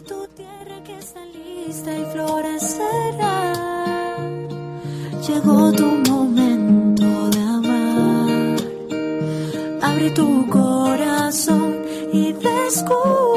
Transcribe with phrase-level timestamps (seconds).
[0.00, 3.52] Tu tierra que está lista y florecerá.
[5.28, 8.56] Llegó tu momento de amar.
[9.82, 13.31] Abre tu corazón y descubrirás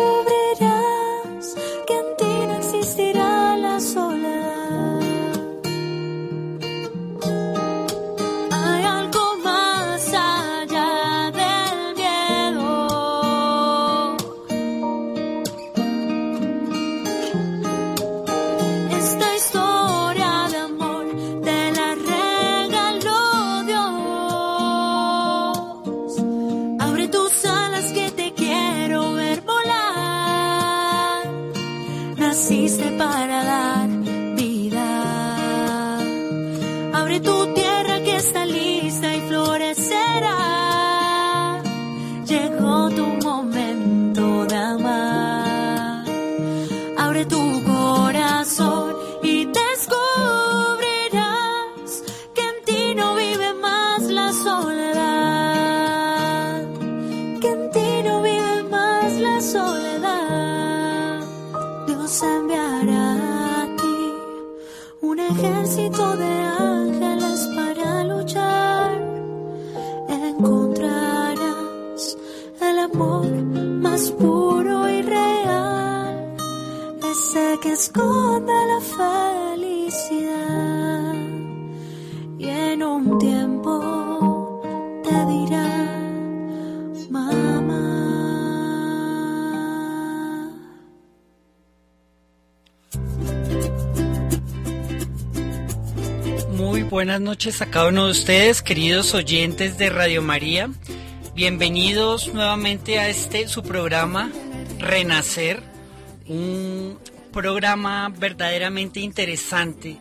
[97.25, 100.69] noches a cada uno de ustedes, queridos oyentes de Radio María.
[101.33, 104.31] Bienvenidos nuevamente a este su programa
[104.77, 105.63] Renacer,
[106.27, 106.99] un
[107.33, 109.97] programa verdaderamente interesante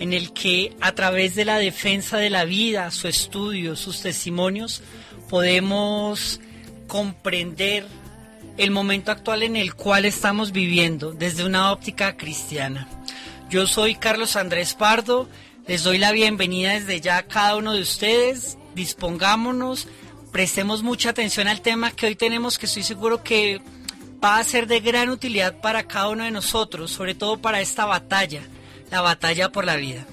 [0.00, 4.82] en el que a través de la defensa de la vida, su estudio, sus testimonios,
[5.30, 6.40] podemos
[6.88, 7.86] comprender
[8.58, 12.88] el momento actual en el cual estamos viviendo desde una óptica cristiana.
[13.48, 15.28] Yo soy Carlos Andrés Pardo,
[15.66, 19.88] les doy la bienvenida desde ya a cada uno de ustedes, dispongámonos,
[20.30, 23.60] prestemos mucha atención al tema que hoy tenemos, que estoy seguro que
[24.22, 27.86] va a ser de gran utilidad para cada uno de nosotros, sobre todo para esta
[27.86, 28.42] batalla,
[28.90, 30.06] la batalla por la vida.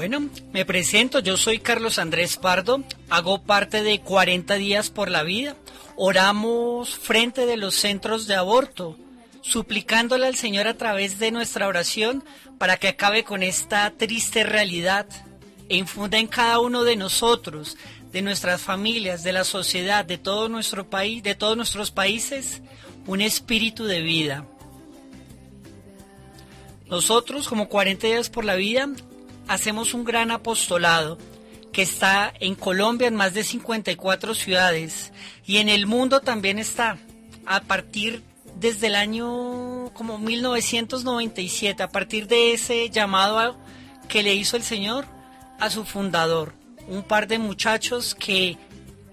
[0.00, 5.22] Bueno, me presento, yo soy Carlos Andrés Pardo, hago parte de 40 días por la
[5.22, 5.56] vida,
[5.94, 8.96] oramos frente de los centros de aborto,
[9.42, 12.24] suplicándole al Señor a través de nuestra oración
[12.56, 15.06] para que acabe con esta triste realidad
[15.68, 17.76] e infunda en cada uno de nosotros,
[18.10, 22.62] de nuestras familias, de la sociedad, de todo nuestro país, de todos nuestros países,
[23.06, 24.46] un espíritu de vida.
[26.88, 28.88] Nosotros, como 40 días por la vida,
[29.48, 31.18] hacemos un gran apostolado
[31.72, 35.12] que está en Colombia en más de 54 ciudades
[35.46, 36.98] y en el mundo también está
[37.46, 38.22] a partir
[38.56, 43.56] desde el año como 1997, a partir de ese llamado
[44.08, 45.06] que le hizo el Señor
[45.58, 46.52] a su fundador,
[46.88, 48.58] un par de muchachos que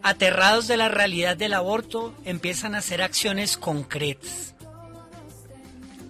[0.02, 4.56] aterrados de la realidad del aborto empiezan a hacer acciones concretas.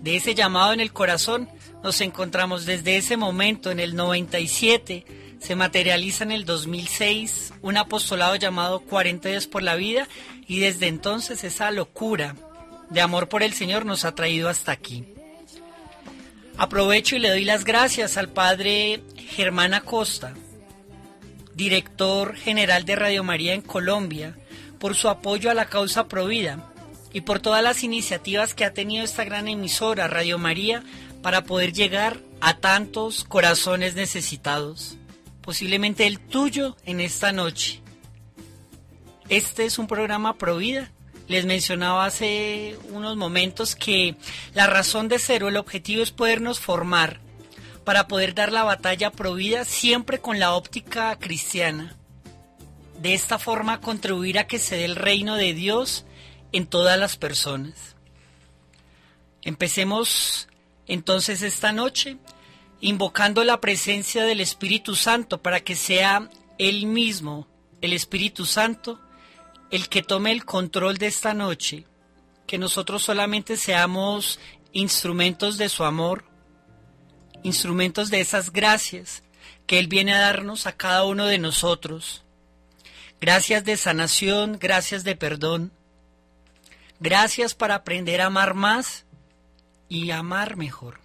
[0.02, 1.50] De ese llamado en el corazón
[1.88, 5.06] nos encontramos desde ese momento, en el 97,
[5.40, 10.06] se materializa en el 2006 un apostolado llamado 40 días por la vida
[10.50, 12.36] y desde entonces esa locura
[12.89, 15.06] de amor por el Señor nos ha traído hasta aquí.
[16.57, 20.34] Aprovecho y le doy las gracias al padre Germán Acosta,
[21.56, 24.36] director general de Radio María en Colombia,
[24.78, 26.69] por su apoyo a la causa Provida
[27.13, 30.84] y por todas las iniciativas que ha tenido esta gran emisora, Radio María,
[31.22, 34.98] para poder llegar a tantos corazones necesitados,
[35.42, 37.81] posiblemente el tuyo en esta noche.
[39.30, 40.92] Este es un programa Provida.
[41.28, 44.16] Les mencionaba hace unos momentos que
[44.54, 47.20] la razón de ser o el objetivo es podernos formar
[47.84, 51.96] para poder dar la batalla Provida siempre con la óptica cristiana.
[53.02, 56.06] De esta forma contribuir a que se dé el reino de Dios
[56.52, 57.96] en todas las personas.
[59.42, 60.48] Empecemos
[60.88, 62.18] entonces esta noche
[62.80, 67.48] invocando la presencia del Espíritu Santo para que sea Él mismo,
[67.81, 69.00] el Espíritu Santo,
[69.72, 71.86] el que tome el control de esta noche,
[72.45, 74.39] que nosotros solamente seamos
[74.72, 76.25] instrumentos de su amor,
[77.44, 79.24] instrumentos de esas gracias
[79.66, 82.24] que Él viene a darnos a cada uno de nosotros.
[83.19, 85.72] Gracias de sanación, gracias de perdón,
[87.00, 89.06] gracias para aprender a amar más
[89.89, 91.00] y amar mejor.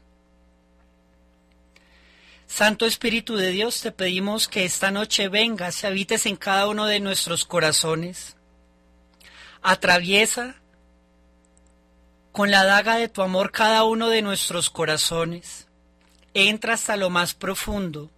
[2.47, 6.87] Santo Espíritu de Dios, te pedimos que esta noche vengas y habites en cada uno
[6.87, 8.37] de nuestros corazones.
[9.63, 10.57] Atraviesa
[12.31, 15.67] con la daga de tu amor cada uno de nuestros corazones.
[16.35, 18.11] Entra hasta lo más profundo.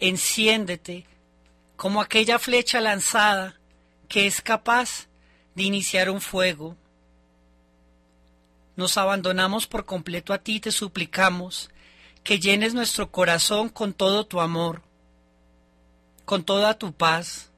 [0.00, 1.06] Enciéndete
[1.76, 3.58] como aquella flecha lanzada
[4.08, 5.06] que es capaz
[5.54, 6.76] de iniciar un fuego.
[8.76, 11.70] Nos abandonamos por completo a ti, te suplicamos
[12.24, 14.82] que llenes nuestro corazón con todo tu amor,
[16.24, 17.50] con toda tu paz,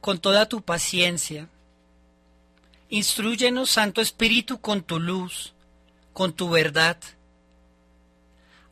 [0.00, 1.48] con toda tu paciencia.
[2.88, 5.54] Instruyenos, Santo Espíritu, con tu luz,
[6.12, 6.98] con tu verdad.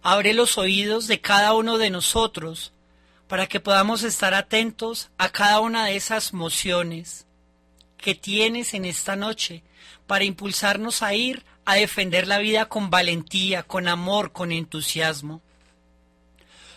[0.02, 2.72] Abre los oídos de cada uno de nosotros
[3.28, 7.26] para que podamos estar atentos a cada una de esas mociones
[7.96, 9.62] que tienes en esta noche
[10.10, 15.40] para impulsarnos a ir a defender la vida con valentía, con amor, con entusiasmo.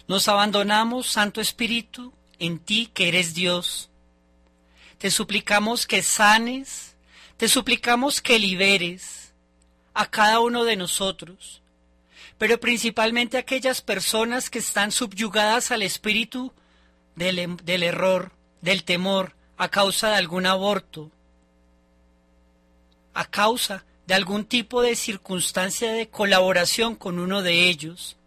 [0.07, 3.89] Nos abandonamos, Santo Espíritu, en ti que eres Dios.
[4.99, 6.95] Te suplicamos que sanes,
[7.35, 9.33] te suplicamos que liberes
[9.95, 11.63] a cada uno de nosotros,
[12.37, 16.53] pero principalmente a aquellas personas que están subyugadas al espíritu
[17.15, 18.31] del, del error,
[18.61, 21.09] del temor, a causa de algún aborto,
[23.13, 28.17] a causa de algún tipo de circunstancia de colaboración con uno de ellos.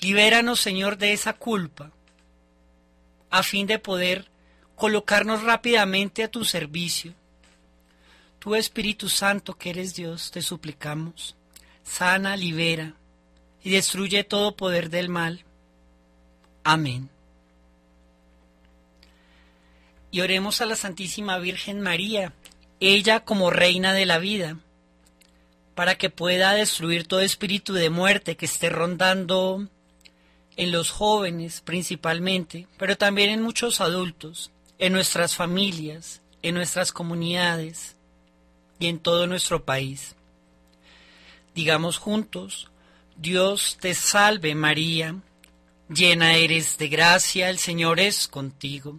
[0.00, 1.92] Libéranos, Señor, de esa culpa,
[3.30, 4.28] a fin de poder
[4.74, 7.14] colocarnos rápidamente a tu servicio.
[8.38, 11.34] Tu Espíritu Santo, que eres Dios, te suplicamos,
[11.82, 12.94] sana, libera
[13.64, 15.44] y destruye todo poder del mal.
[16.62, 17.10] Amén.
[20.10, 22.32] Y oremos a la Santísima Virgen María,
[22.80, 24.58] ella como reina de la vida,
[25.74, 29.68] para que pueda destruir todo espíritu de muerte que esté rondando
[30.56, 37.96] en los jóvenes principalmente, pero también en muchos adultos, en nuestras familias, en nuestras comunidades
[38.78, 40.14] y en todo nuestro país.
[41.54, 42.70] Digamos juntos,
[43.16, 45.16] Dios te salve María,
[45.88, 48.98] llena eres de gracia, el Señor es contigo.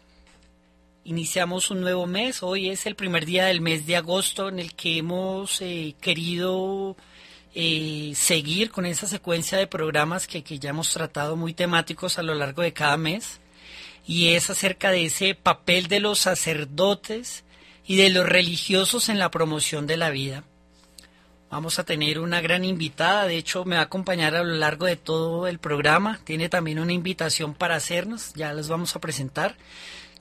[1.03, 4.75] Iniciamos un nuevo mes, hoy es el primer día del mes de agosto en el
[4.75, 6.95] que hemos eh, querido
[7.55, 12.23] eh, seguir con esa secuencia de programas que, que ya hemos tratado muy temáticos a
[12.23, 13.39] lo largo de cada mes.
[14.05, 17.45] Y es acerca de ese papel de los sacerdotes
[17.87, 20.43] y de los religiosos en la promoción de la vida.
[21.49, 24.85] Vamos a tener una gran invitada, de hecho me va a acompañar a lo largo
[24.85, 29.57] de todo el programa, tiene también una invitación para hacernos, ya les vamos a presentar.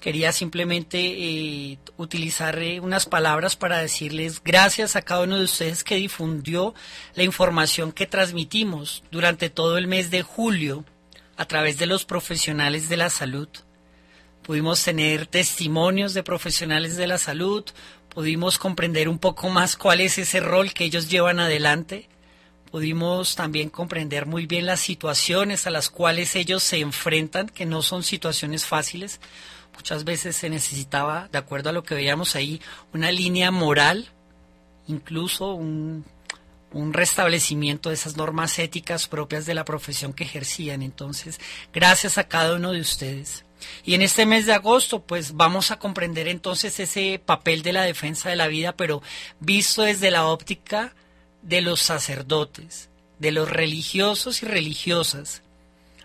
[0.01, 5.85] Quería simplemente eh, utilizar eh, unas palabras para decirles gracias a cada uno de ustedes
[5.85, 6.75] que difundió
[7.15, 10.87] la información que transmitimos durante todo el mes de julio
[11.37, 13.49] a través de los profesionales de la salud.
[14.43, 17.65] Pudimos tener testimonios de profesionales de la salud,
[18.09, 22.09] pudimos comprender un poco más cuál es ese rol que ellos llevan adelante,
[22.71, 27.83] pudimos también comprender muy bien las situaciones a las cuales ellos se enfrentan, que no
[27.83, 29.21] son situaciones fáciles
[29.81, 32.61] Muchas veces se necesitaba, de acuerdo a lo que veíamos ahí,
[32.93, 34.11] una línea moral,
[34.87, 36.05] incluso un,
[36.93, 40.83] restablecimiento de esas normas éticas propias de la profesión que ejercían.
[40.83, 41.41] Entonces,
[41.73, 43.47] gracias a cada uno de ustedes.
[43.83, 47.83] Y en este mes de agosto, pues vamos a comprender entonces ese papel de la
[47.83, 49.03] defensa de la vida, pero
[49.41, 50.95] visto desde la óptica
[51.41, 55.41] de los sacerdotes, de los religiosos y religiosas,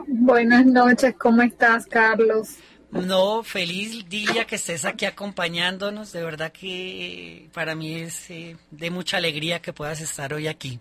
[0.07, 2.57] Buenas noches, ¿cómo estás, Carlos?
[2.91, 6.13] No, feliz día que estés aquí acompañándonos.
[6.13, 10.79] De verdad que para mí es eh, de mucha alegría que puedas estar hoy aquí.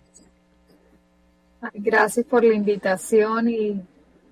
[1.73, 3.81] Gracias por la invitación y,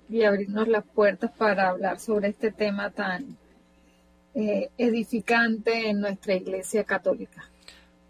[0.08, 3.36] y abrirnos las puertas para hablar sobre este tema tan
[4.34, 7.48] eh, edificante en nuestra Iglesia Católica.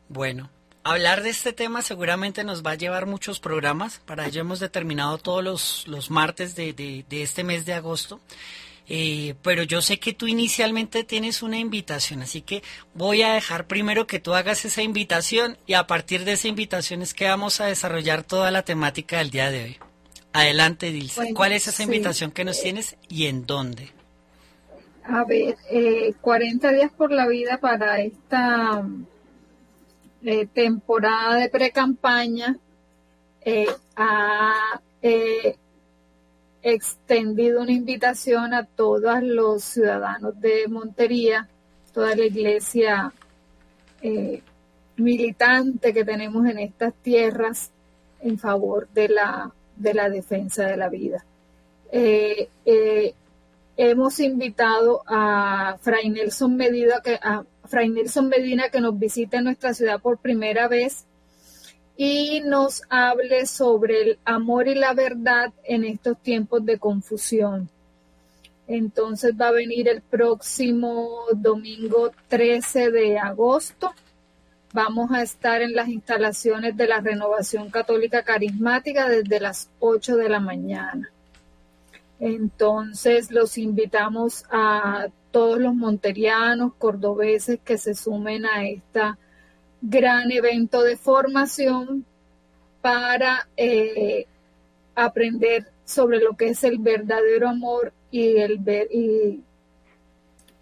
[0.08, 0.50] Bueno,
[0.90, 4.00] hablar de este tema seguramente nos va a llevar muchos programas.
[4.04, 8.20] Para ello hemos determinado todos los, los martes de, de, de este mes de agosto.
[8.88, 12.62] Eh, pero yo sé que tú inicialmente tienes una invitación, así que
[12.94, 17.02] voy a dejar primero que tú hagas esa invitación y a partir de esa invitación
[17.02, 19.76] es que vamos a desarrollar toda la temática del día de hoy.
[20.32, 21.22] Adelante, Dilsa.
[21.22, 21.82] Bueno, ¿Cuál es esa sí.
[21.82, 23.90] invitación que nos tienes y en dónde?
[25.02, 28.84] A ver, eh, 40 días por la vida para esta
[30.28, 32.58] eh, temporada de pre-campaña
[33.42, 35.56] eh, ha eh,
[36.62, 41.48] extendido una invitación a todos los ciudadanos de Montería,
[41.94, 43.12] toda la iglesia
[44.96, 47.70] militante que tenemos en estas tierras
[48.20, 51.24] en favor de la, de la defensa de la vida.
[53.78, 59.44] Hemos invitado a Fray Nelson Medina que, a Fray Nelson Medina que nos visite en
[59.44, 61.06] nuestra ciudad por primera vez
[61.96, 67.70] y nos hable sobre el amor y la verdad en estos tiempos de confusión.
[68.68, 73.92] Entonces va a venir el próximo domingo 13 de agosto.
[74.72, 80.28] Vamos a estar en las instalaciones de la Renovación Católica Carismática desde las 8 de
[80.28, 81.10] la mañana.
[82.18, 89.18] Entonces los invitamos a todos los monterianos, cordobeses que se sumen a esta
[89.82, 92.06] gran evento de formación
[92.80, 94.24] para eh,
[94.94, 99.42] aprender sobre lo que es el verdadero amor y, el y,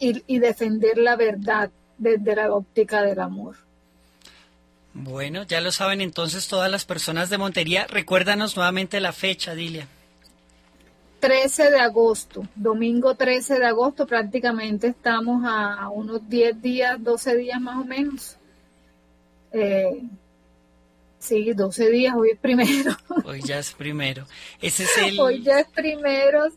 [0.01, 3.55] y, y defender la verdad desde la óptica del amor.
[4.93, 7.87] Bueno, ya lo saben entonces todas las personas de Montería.
[7.87, 9.87] Recuérdanos nuevamente la fecha, Dilia.
[11.25, 17.59] 13 de agosto, domingo 13 de agosto, prácticamente estamos a unos 10 días, 12 días
[17.63, 18.37] más o menos.
[19.51, 20.03] Eh,
[21.19, 22.95] sí, 12 días, hoy es primero.
[23.25, 24.27] Hoy ya es primero.
[24.61, 25.19] Ese es el...
[25.19, 26.49] Hoy ya es primero.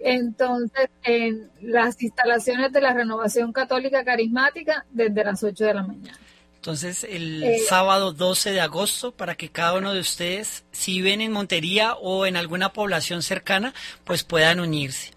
[0.00, 6.18] Entonces, en las instalaciones de la Renovación Católica Carismática desde las 8 de la mañana.
[6.60, 11.22] Entonces, el Eh, sábado 12 de agosto, para que cada uno de ustedes, si ven
[11.22, 13.72] en Montería o en alguna población cercana,
[14.04, 15.12] pues puedan unirse.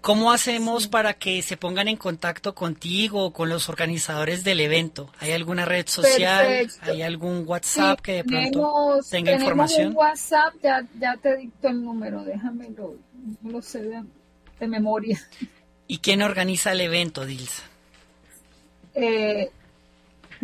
[0.00, 5.10] ¿Cómo hacemos para que se pongan en contacto contigo o con los organizadores del evento?
[5.18, 6.46] ¿Hay alguna red social?
[6.46, 6.92] Perfecto.
[6.92, 9.88] ¿Hay algún WhatsApp que de pronto tenemos, tenga tenemos información?
[9.88, 12.94] un WhatsApp, ya, ya te dicto el número, déjame lo,
[13.42, 14.02] no lo sé de,
[14.60, 15.18] de memoria.
[15.88, 17.62] ¿Y quién organiza el evento, Dilsa?
[18.94, 19.50] Eh,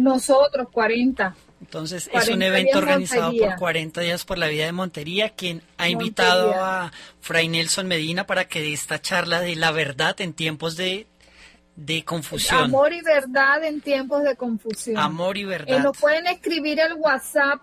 [0.03, 1.35] nosotros, 40.
[1.61, 3.49] Entonces, es 40 un evento organizado Montería.
[3.51, 6.91] por 40 días por la vida de Montería, quien ha invitado a
[7.21, 11.07] Fray Nelson Medina para que dé esta charla de la verdad en tiempos de,
[11.77, 12.61] de confusión.
[12.65, 14.97] Amor y verdad en tiempos de confusión.
[14.97, 15.79] Amor y Eh, verdad.
[15.85, 17.61] nos pueden escribir al WhatsApp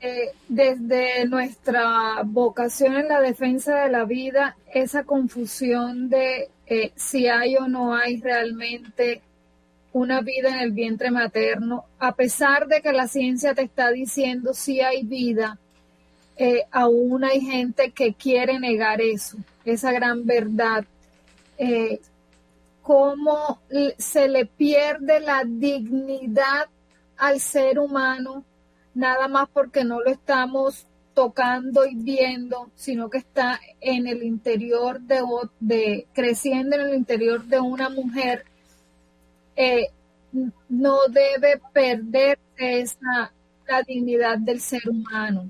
[0.06, 7.26] Eh, desde nuestra vocación en la defensa de la vida, esa confusión de eh, si
[7.26, 9.22] hay o no hay realmente
[9.94, 14.52] una vida en el vientre materno, a pesar de que la ciencia te está diciendo
[14.52, 15.58] si hay vida,
[16.36, 20.84] eh, aún hay gente que quiere negar eso, esa gran verdad.
[21.58, 22.00] Eh,
[22.82, 23.60] cómo
[23.96, 26.68] se le pierde la dignidad
[27.16, 28.44] al ser humano
[28.94, 35.00] nada más porque no lo estamos tocando y viendo, sino que está en el interior
[35.00, 38.44] de, creciendo en el interior de una mujer,
[39.56, 39.88] eh,
[40.68, 43.32] no debe perder esa
[43.66, 45.48] la dignidad del ser humano.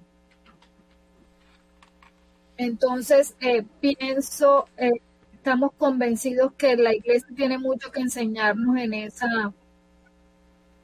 [2.56, 4.92] Entonces, eh, pienso, eh,
[5.34, 9.52] estamos convencidos que la iglesia tiene mucho que enseñarnos en esa,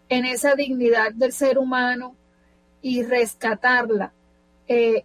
[0.08, 2.16] en esa dignidad del ser humano
[2.82, 4.12] y rescatarla.
[4.66, 5.04] Eh,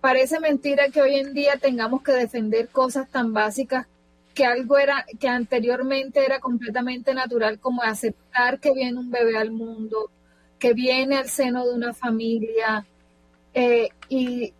[0.00, 3.86] parece mentira que hoy en día tengamos que defender cosas tan básicas
[4.34, 9.50] que algo era que anteriormente era completamente natural como aceptar que viene un bebé al
[9.50, 10.10] mundo,
[10.58, 12.86] que viene al seno de una familia
[14.08, 14.54] y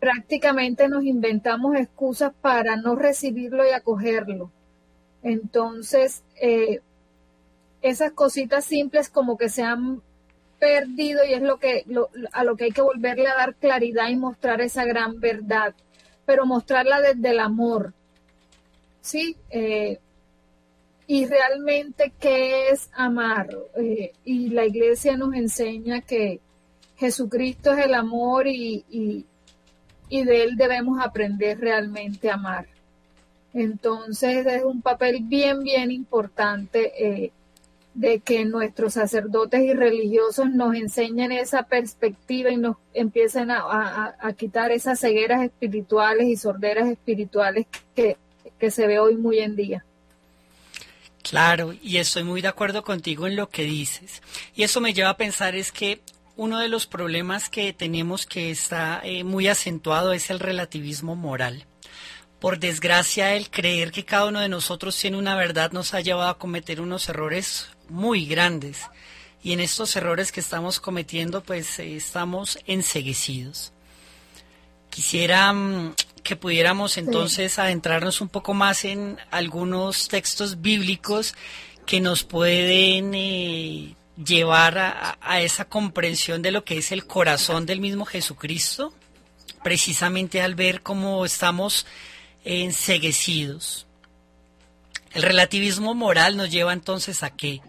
[0.00, 4.50] prácticamente nos inventamos excusas para no recibirlo y acogerlo.
[5.22, 6.80] Entonces, eh,
[7.82, 10.02] esas cositas simples como que se han
[10.58, 11.84] perdido y es lo que
[12.32, 15.74] a lo que hay que volverle a dar claridad y mostrar esa gran verdad,
[16.24, 17.92] pero mostrarla desde el amor,
[19.00, 19.36] sí.
[19.50, 19.98] Eh,
[21.08, 26.40] y realmente qué es amar eh, y la Iglesia nos enseña que
[26.96, 29.24] Jesucristo es el amor y,
[30.10, 32.66] de él debemos aprender realmente a amar.
[33.52, 36.92] Entonces es un papel bien bien importante.
[36.98, 37.32] Eh,
[37.96, 44.70] de que nuestros sacerdotes y religiosos nos enseñen esa perspectiva y nos empiecen a, quitar
[44.70, 48.18] esas cegueras espirituales y sorderas espirituales que,
[48.60, 49.84] que se ve hoy muy en día.
[51.22, 54.22] Claro, y estoy muy de acuerdo contigo en lo que dices.
[54.54, 56.00] Y eso me lleva a pensar es que
[56.36, 61.66] uno de los problemas que tenemos que está eh, muy acentuado es el relativismo moral.
[62.40, 66.28] Por desgracia, el creer que cada uno de nosotros tiene una verdad nos ha llevado
[66.28, 68.82] a cometer unos errores muy grandes.
[69.42, 73.72] Y en estos errores que estamos cometiendo, pues eh, estamos enseguecidos.
[74.90, 81.34] Quisiera mm, que pudiéramos entonces adentrarnos un poco más en algunos textos bíblicos
[81.86, 87.80] que nos pueden eh, llevar a, esa comprensión de lo que es el corazón del
[87.80, 88.94] mismo Jesucristo,
[89.62, 91.86] precisamente al ver cómo estamos
[92.44, 93.86] enseguecidos.
[95.12, 97.60] El relativismo moral nos lleva entonces a qué?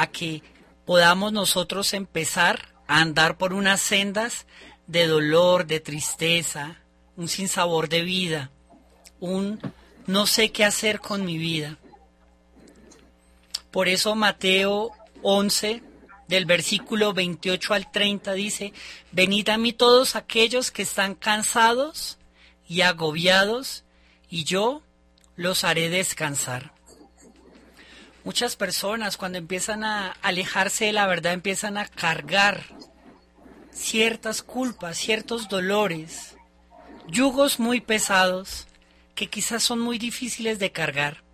[0.00, 0.42] a que
[0.86, 4.46] podamos nosotros empezar a andar por unas sendas
[4.86, 6.78] de dolor, de tristeza,
[7.16, 8.50] un sinsabor de vida,
[9.20, 9.60] un
[10.06, 11.76] no sé qué hacer con mi vida.
[13.70, 15.82] Por eso Mateo 11,
[16.28, 18.72] del versículo 28 al 30 dice,
[19.10, 22.18] venid a mí todos aquellos que están cansados
[22.68, 23.84] y agobiados,
[24.28, 24.82] y yo
[25.34, 26.72] los haré descansar.
[28.22, 32.64] Muchas personas cuando empiezan a alejarse de la verdad empiezan a cargar
[33.72, 36.36] ciertas culpas, ciertos dolores,
[37.08, 38.68] yugos muy pesados
[39.14, 41.24] que quizás son muy difíciles de cargar.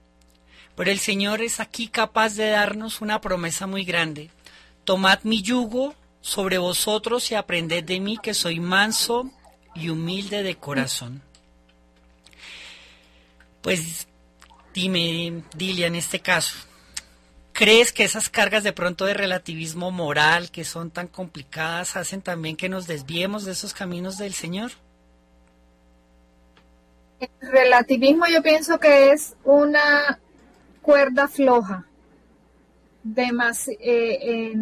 [0.76, 4.30] Pero el Señor es aquí capaz de darnos una promesa muy grande.
[4.84, 9.30] Tomad mi yugo sobre vosotros y aprended de mí que soy manso
[9.74, 11.22] y humilde de corazón.
[13.62, 14.06] Pues
[14.74, 16.56] dime, Dilia, en este caso,
[17.52, 22.56] crees que esas cargas de pronto de relativismo moral que son tan complicadas hacen también
[22.56, 24.72] que nos desviemos de esos caminos del Señor?
[27.18, 30.20] El relativismo yo pienso que es una
[30.86, 31.84] cuerda floja,
[33.16, 34.54] eh,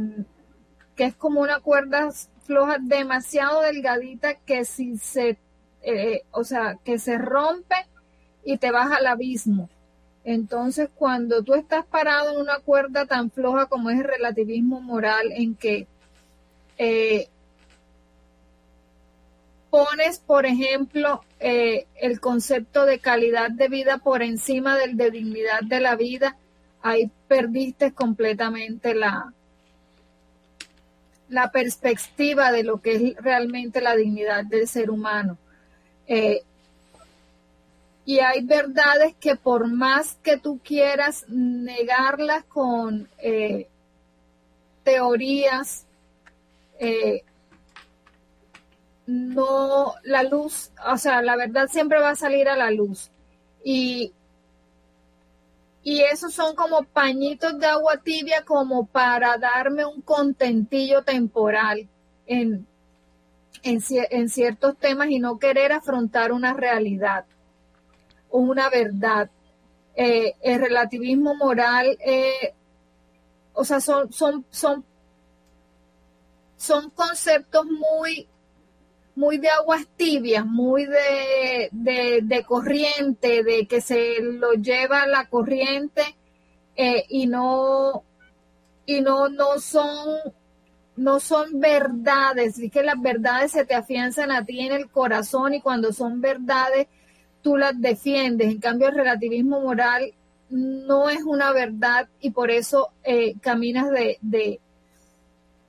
[0.97, 2.09] que es como una cuerda
[2.47, 5.37] floja demasiado delgadita que si se,
[5.83, 7.77] eh, o sea, que se rompe
[8.43, 9.69] y te vas al abismo.
[10.25, 15.31] Entonces, cuando tú estás parado en una cuerda tan floja como es el relativismo moral,
[15.31, 15.87] en que
[16.79, 17.29] eh,
[19.75, 25.63] pones, por ejemplo, eh, el concepto de calidad de vida por encima del de dignidad
[25.65, 26.37] de la vida,
[26.81, 29.33] ahí perdiste completamente la,
[31.29, 35.39] la perspectiva de lo que es realmente la dignidad del ser humano.
[36.07, 36.43] Eh,
[38.05, 43.67] y hay verdades que por más que tú quieras negarlas con eh,
[44.85, 45.85] teorías,
[49.07, 53.11] no, la luz, o sea, la verdad siempre va a salir a la luz.
[53.63, 54.13] Y,
[55.83, 61.89] y esos son como pañitos de agua tibia como para darme un contentillo temporal
[62.27, 62.67] en,
[63.63, 67.25] en ciertos temas y no querer afrontar una realidad
[68.35, 69.31] una verdad.
[69.95, 72.53] Eh, el relativismo moral, eh,
[73.53, 74.85] o sea, son, son, son,
[76.57, 78.27] son conceptos muy,
[79.17, 86.03] muy de aguas tibias, muy de, de, corriente, de que se lo lleva la corriente
[86.77, 88.03] eh, y no,
[88.87, 90.19] y no, no son,
[90.97, 95.55] no son verdades, es que las verdades se te afianzan a ti en el corazón
[95.55, 96.89] y cuando son verdades
[97.43, 98.51] tú las defiendes.
[98.51, 100.13] En cambio, el relativismo moral
[100.51, 104.61] no es una verdad y por eso eh, caminas de,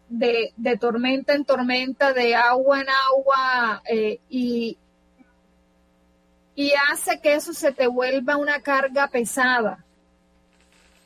[0.10, 4.78] de, tormenta en tormenta, de agua en agua eh, y,
[6.56, 9.84] y hace que eso se te vuelva una carga pesada.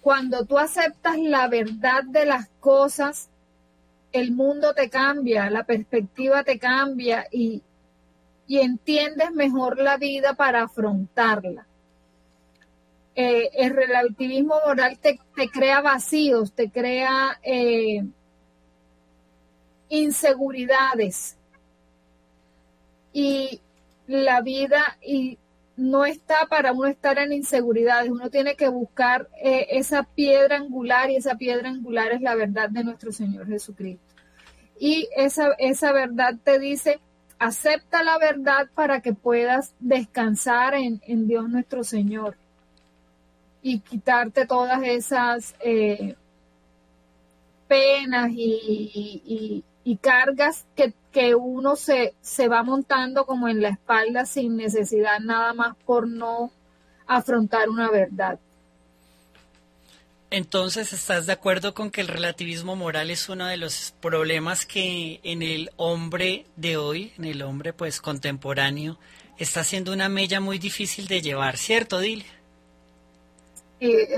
[0.02, 3.30] Cuando tú aceptas la verdad de las cosas,
[4.12, 7.62] el mundo te cambia, la perspectiva te cambia y,
[8.48, 11.68] y entiendes mejor la vida para afrontarla.
[13.16, 15.20] Eh, el relativismo moral te,
[15.52, 18.06] crea vacíos, te crea eh,
[19.90, 21.38] inseguridades.
[23.12, 23.62] Y
[24.08, 25.38] la vida y
[25.80, 31.10] no está para uno estar en inseguridades, uno tiene que buscar eh, esa piedra angular
[31.10, 34.04] y esa piedra angular es la verdad de nuestro Señor Jesucristo.
[34.78, 37.00] Y esa, esa verdad te dice,
[37.40, 42.36] acepta la verdad para que puedas descansar en, Dios nuestro Señor
[43.62, 46.16] y quitarte todas esas eh,
[47.68, 49.64] penas y,
[49.98, 55.54] cargas que, que uno se, se va montando como en la espalda sin necesidad nada
[55.54, 56.52] más por no
[57.08, 58.40] afrontar una verdad.
[60.32, 65.20] Entonces, ¿estás de acuerdo con que el relativismo moral es uno de los problemas que
[65.24, 69.00] en el hombre de hoy, en el hombre pues contemporáneo,
[69.40, 72.26] está siendo una mella muy difícil de llevar, ¿cierto, Dile?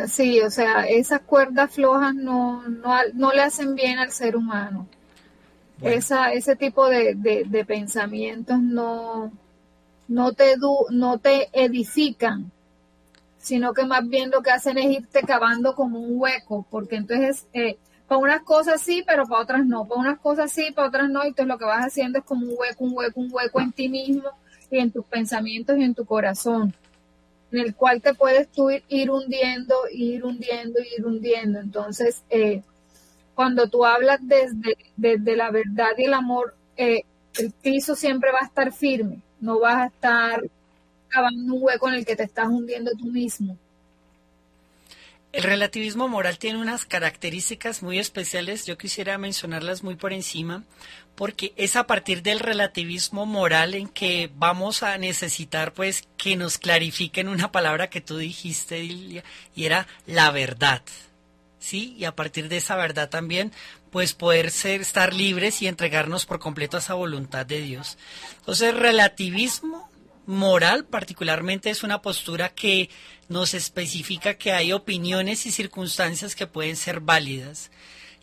[0.07, 4.87] Sí, o sea, esas cuerdas flojas no, no, le hacen bien al ser humano.
[5.81, 9.31] Esa, ese tipo de, de, pensamientos no,
[10.07, 10.55] no, te,
[10.91, 12.51] no te edifican
[13.41, 17.47] sino que más bien lo que hacen es irte cavando como un hueco, porque entonces
[17.53, 21.09] eh, para unas cosas sí, pero para otras no, para unas cosas sí, para otras
[21.09, 23.59] no, y entonces lo que vas haciendo es como un hueco, un hueco, un hueco
[23.59, 24.29] en ti mismo
[24.69, 26.73] y en tus pensamientos y en tu corazón,
[27.51, 31.59] en el cual te puedes tú ir, hundiendo, ir hundiendo, ir hundiendo.
[31.59, 32.61] Entonces, eh,
[33.41, 37.05] cuando tú hablas desde, desde la verdad y el amor, eh,
[37.39, 40.43] el piso siempre va a estar firme, no vas a estar
[41.07, 43.57] cavando un hueco en el que te estás hundiendo tú mismo.
[45.31, 50.63] El relativismo moral tiene unas características muy especiales, yo quisiera mencionarlas muy por encima,
[51.15, 56.59] porque es a partir del relativismo moral en que vamos a necesitar pues que nos
[56.59, 59.23] clarifiquen una palabra que tú dijiste, y
[59.55, 60.83] era la verdad.
[61.61, 61.95] ¿Sí?
[61.97, 63.53] Y a partir de esa verdad también
[63.91, 67.97] pues poder ser estar libres y entregarnos por completo a esa voluntad de Dios.
[68.39, 69.89] Entonces, relativismo
[70.25, 72.89] moral particularmente es una postura que
[73.27, 77.69] nos especifica que hay opiniones y circunstancias que pueden ser válidas.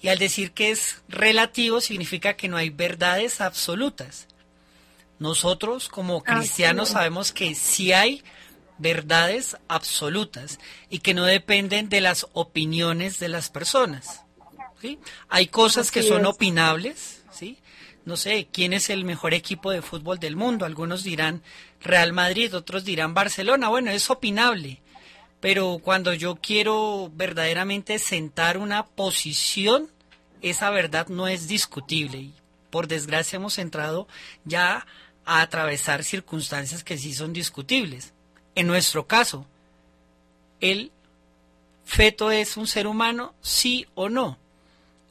[0.01, 4.27] Y al decir que es relativo significa que no hay verdades absolutas.
[5.19, 8.23] Nosotros como cristianos sabemos que sí hay
[8.79, 14.23] verdades absolutas y que no dependen de las opiniones de las personas.
[14.81, 14.99] ¿sí?
[15.29, 16.27] Hay cosas que son es.
[16.27, 17.59] opinables, ¿sí?
[18.05, 20.65] No sé, ¿quién es el mejor equipo de fútbol del mundo?
[20.65, 21.43] Algunos dirán
[21.81, 23.69] Real Madrid, otros dirán Barcelona.
[23.69, 24.81] Bueno, es opinable.
[25.41, 29.91] Pero cuando yo quiero verdaderamente sentar una posición,
[30.41, 32.19] esa verdad no es discutible.
[32.19, 32.35] Y
[32.71, 34.09] por desgracia hemos entrado
[34.45, 34.87] ya
[35.25, 38.15] a atravesar circunstancias que sí son discutibles.
[38.59, 39.47] En nuestro caso,
[40.61, 40.91] ¿el
[41.85, 43.33] feto es un ser humano?
[43.41, 44.37] Sí o no.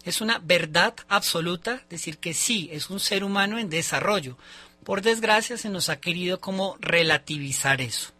[0.03, 4.37] Es una verdad absoluta decir que sí, es un ser humano en desarrollo.
[4.83, 8.11] Por desgracia se nos ha querido como relativizar eso.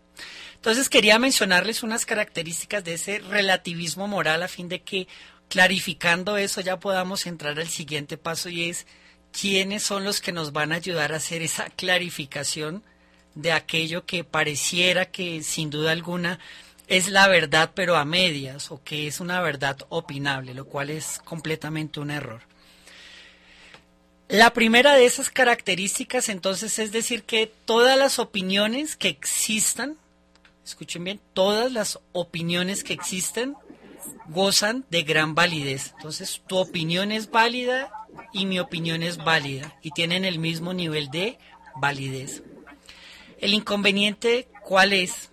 [0.55, 5.09] Entonces quería mencionarles unas características de ese relativismo moral a fin de que
[5.49, 8.87] clarificando eso ya podamos entrar al siguiente paso y es
[9.37, 12.81] quiénes son los que nos van a ayudar a hacer esa clarificación
[13.37, 16.39] de aquello que pareciera que sin duda alguna
[16.87, 21.19] es la verdad pero a medias o que es una verdad opinable, lo cual es
[21.23, 22.41] completamente un error.
[24.27, 29.97] La primera de esas características entonces es decir que todas las opiniones que existan,
[30.65, 33.55] escuchen bien, todas las opiniones que existen
[34.27, 35.93] gozan de gran validez.
[35.97, 37.91] Entonces tu opinión es válida
[38.33, 41.37] y mi opinión es válida y tienen el mismo nivel de
[41.75, 42.41] validez.
[43.39, 45.29] El inconveniente, ¿cuál es?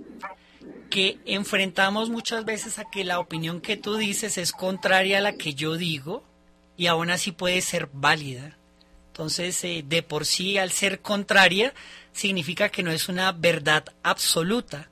[0.91, 5.33] Que enfrentamos muchas veces a que la opinión que tú dices es contraria a la
[5.35, 6.23] que yo digo
[6.77, 8.59] y aún así puede ser válida.
[9.09, 11.73] Entonces, eh, de por sí, al ser contraria,
[12.13, 14.91] significa que no es una verdad absoluta.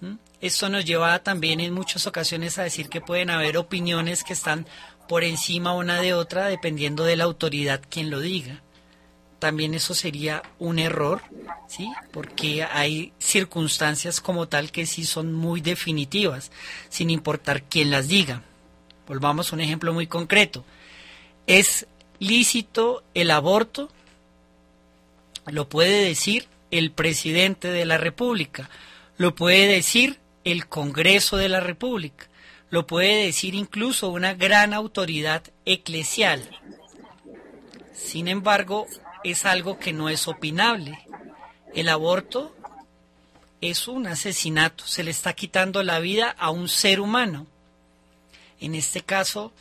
[0.00, 0.14] ¿Mm?
[0.40, 4.66] Esto nos lleva también en muchas ocasiones a decir que pueden haber opiniones que están
[5.08, 8.62] por encima una de otra dependiendo de la autoridad quien lo diga
[9.40, 11.22] también eso sería un error,
[11.66, 11.90] ¿sí?
[12.12, 16.52] Porque hay circunstancias como tal que sí son muy definitivas,
[16.88, 18.42] sin importar quién las diga.
[19.08, 20.64] Volvamos a un ejemplo muy concreto.
[21.48, 21.86] ¿Es
[22.20, 23.90] lícito el aborto?
[25.46, 28.70] Lo puede decir el presidente de la República,
[29.16, 32.28] lo puede decir el Congreso de la República,
[32.70, 36.48] lo puede decir incluso una gran autoridad eclesial.
[37.92, 38.86] Sin embargo,
[39.24, 40.98] es algo que no es opinable.
[41.74, 42.54] El aborto
[43.60, 47.46] es un asesinato, se le está quitando la vida a un ser humano.
[48.58, 49.52] En este caso,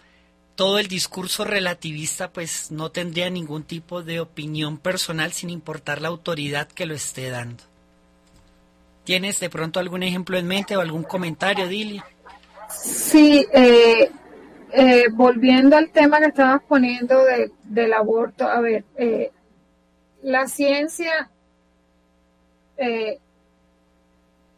[0.55, 6.09] todo el discurso relativista pues no tendría ningún tipo de opinión personal sin importar la
[6.09, 7.63] autoridad que lo esté dando.
[9.03, 12.01] ¿Tienes de pronto algún ejemplo en mente o algún comentario, Dili?
[12.69, 14.11] Sí, eh,
[14.71, 19.31] eh, volviendo al tema que estabas poniendo de, del aborto, a ver, eh,
[20.21, 21.29] la ciencia
[22.77, 23.19] eh,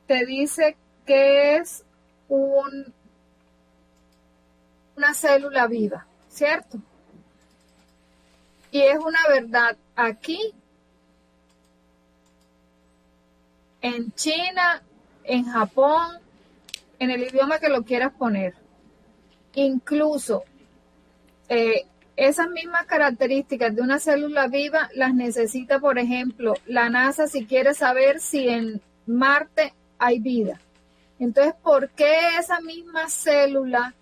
[0.07, 1.83] te dice que es
[2.29, 2.93] un,
[4.95, 6.79] una célula viva, ¿cierto?
[8.71, 10.53] Y es una verdad aquí,
[13.81, 14.81] en China,
[15.23, 16.19] en Japón,
[16.99, 18.53] en el idioma que lo quieras poner.
[19.55, 20.43] Incluso
[21.49, 21.85] eh,
[22.27, 27.73] esas mismas características de una célula viva las necesita, por ejemplo, la NASA si quiere
[27.73, 30.59] saber si en Marte hay vida.
[31.19, 33.95] Entonces, ¿por qué esa misma célula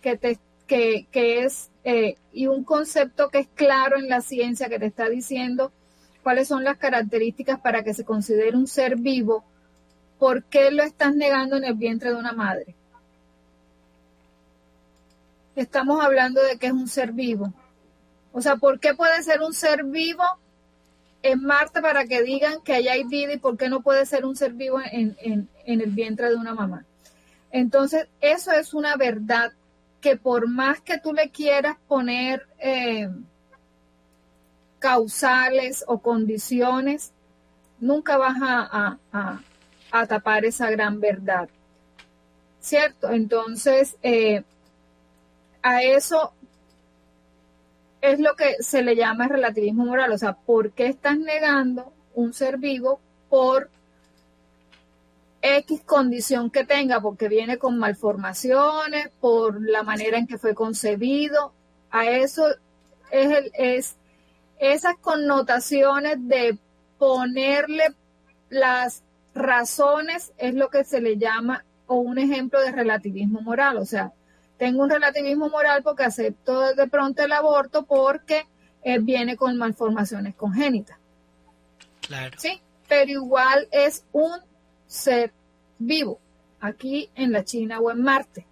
[0.00, 4.68] que, te, que, que es, eh, y un concepto que es claro en la ciencia
[4.68, 5.70] que te está diciendo
[6.24, 9.44] cuáles son las características para que se considere un ser vivo,
[10.18, 12.74] ¿por qué lo estás negando en el vientre de una madre?
[15.56, 17.52] Estamos hablando de que es un ser vivo.
[18.32, 20.22] O sea, ¿por qué puede ser un ser vivo
[21.22, 24.26] en Marte para que digan que allá hay vida y por qué no puede ser
[24.26, 26.84] un ser vivo en, el vientre de una mamá?
[27.50, 29.52] Entonces, eso es una verdad
[30.02, 33.08] que por más que tú le quieras poner eh,
[34.78, 37.12] causales o condiciones,
[37.80, 39.40] nunca vas a, a,
[39.90, 41.48] a, tapar esa gran verdad.
[42.60, 43.10] ¿Cierto?
[43.10, 44.44] Entonces, eh,
[45.66, 46.32] a eso
[48.00, 50.12] es lo que se le llama relativismo moral.
[50.12, 53.68] O sea, ¿por qué estás negando un ser vivo por
[55.42, 57.00] X condición que tenga?
[57.00, 61.52] Porque viene con malformaciones, por la manera en que fue concebido.
[61.90, 62.46] A eso
[63.10, 63.96] es, el, es
[64.60, 66.58] esas connotaciones de
[66.96, 67.92] ponerle
[68.50, 69.02] las
[69.34, 73.78] razones es lo que se le llama o un ejemplo de relativismo moral.
[73.78, 74.12] O sea,
[74.58, 78.46] tengo un relativismo moral porque acepto de pronto el aborto porque
[78.82, 80.98] eh, viene con malformaciones congénitas.
[82.00, 82.36] Claro.
[82.38, 84.38] Sí, pero igual es un
[84.86, 85.32] ser
[85.78, 86.20] vivo
[86.60, 88.46] aquí en la China o en Marte.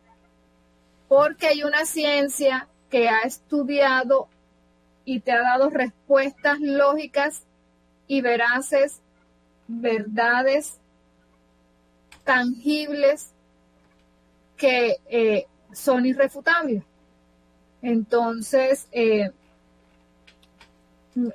[1.09, 4.29] Porque hay una ciencia que ha estudiado
[5.05, 7.43] y te ha dado respuestas lógicas
[8.07, 9.01] y veraces,
[9.67, 10.79] verdades
[12.25, 13.31] tangibles
[14.57, 16.83] que eh, son irrefutables.
[17.83, 19.31] Entonces, eh,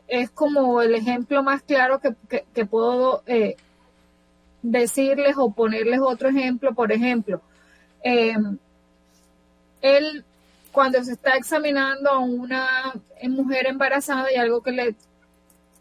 [0.08, 3.56] es como el ejemplo más claro que, puedo eh,
[4.62, 6.73] decirles o ponerles otro ejemplo.
[6.73, 7.41] Por ejemplo,
[9.82, 10.25] él
[10.71, 14.95] cuando se está examinando a una mujer embarazada hay algo que le,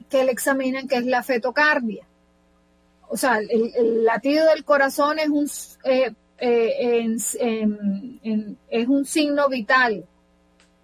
[0.09, 2.05] que le examinan que es la fetocardia.
[3.09, 5.49] O sea, el, latido del corazón es un,
[5.85, 7.16] eh, eh,
[8.70, 10.05] es un signo vital.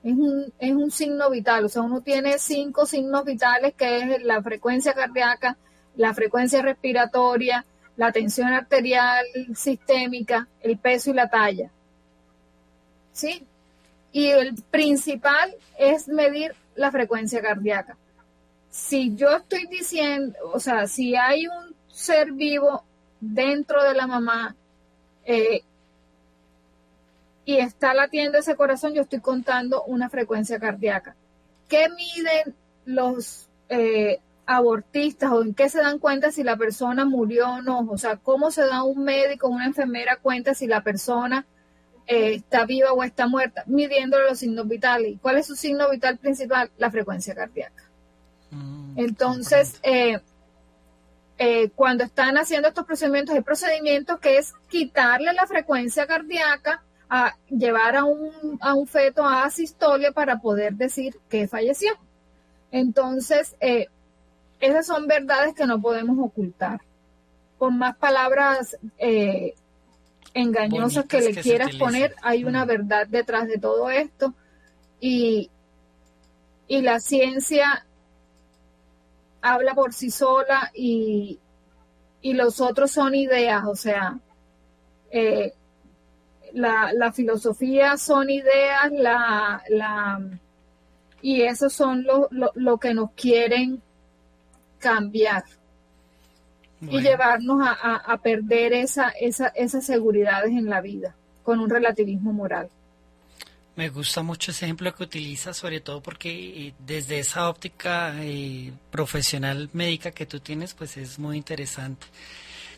[0.02, 1.64] Es un, es un signo vital.
[1.64, 5.56] O sea, uno tiene cinco signos vitales que es la frecuencia cardíaca,
[5.96, 7.64] la frecuencia respiratoria,
[7.96, 11.70] la tensión arterial sistémica, el peso y la talla.
[13.12, 13.46] ¿Sí?
[14.14, 17.96] y el principal es medir la frecuencia cardíaca.
[18.70, 22.84] Si yo estoy diciendo, o sea, si hay un ser vivo
[23.20, 24.54] dentro de la mamá
[25.24, 25.62] eh,
[27.44, 31.14] y está latiendo ese corazón, yo estoy contando una frecuencia cardíaca.
[31.68, 32.54] ¿Qué miden
[32.86, 37.80] los eh, abortistas o en qué se dan cuenta si la persona murió o no?
[37.90, 41.44] O sea, ¿cómo se da un médico, una enfermera cuenta si la persona
[42.06, 45.12] eh, está viva o está muerta, midiendo los signos vitales.
[45.12, 46.70] ¿Y cuál es su signo vital principal?
[46.76, 47.84] La frecuencia cardíaca.
[48.50, 50.20] Mm, Entonces, eh,
[51.38, 57.36] eh, cuando están haciendo estos procedimientos, hay procedimientos que es quitarle la frecuencia cardíaca a
[57.48, 61.92] llevar a un, a un feto a asistolia para poder decir que falleció.
[62.70, 63.56] Entonces,
[64.58, 66.80] esas son verdades que no podemos ocultar.
[67.58, 68.76] Con más palabras
[70.34, 74.34] engañosas que le quieras poner, hay una verdad detrás de todo esto.
[75.00, 75.50] Y,
[76.66, 77.86] y la ciencia
[79.44, 81.38] habla por sí sola y,
[82.22, 84.18] y los otros son ideas, o sea,
[85.10, 85.52] eh,
[86.54, 90.18] la, la, filosofía son ideas, la, la,
[91.20, 93.82] y eso son lo, lo, lo que nos quieren
[94.78, 95.44] cambiar
[96.80, 102.68] y llevarnos a, perder esa, esa, esas seguridades en la vida con un relativismo moral.
[103.76, 108.72] Me gusta mucho ese ejemplo que utiliza, sobre todo porque eh, desde esa óptica eh,
[108.90, 112.06] profesional médica que tú tienes, pues es muy interesante.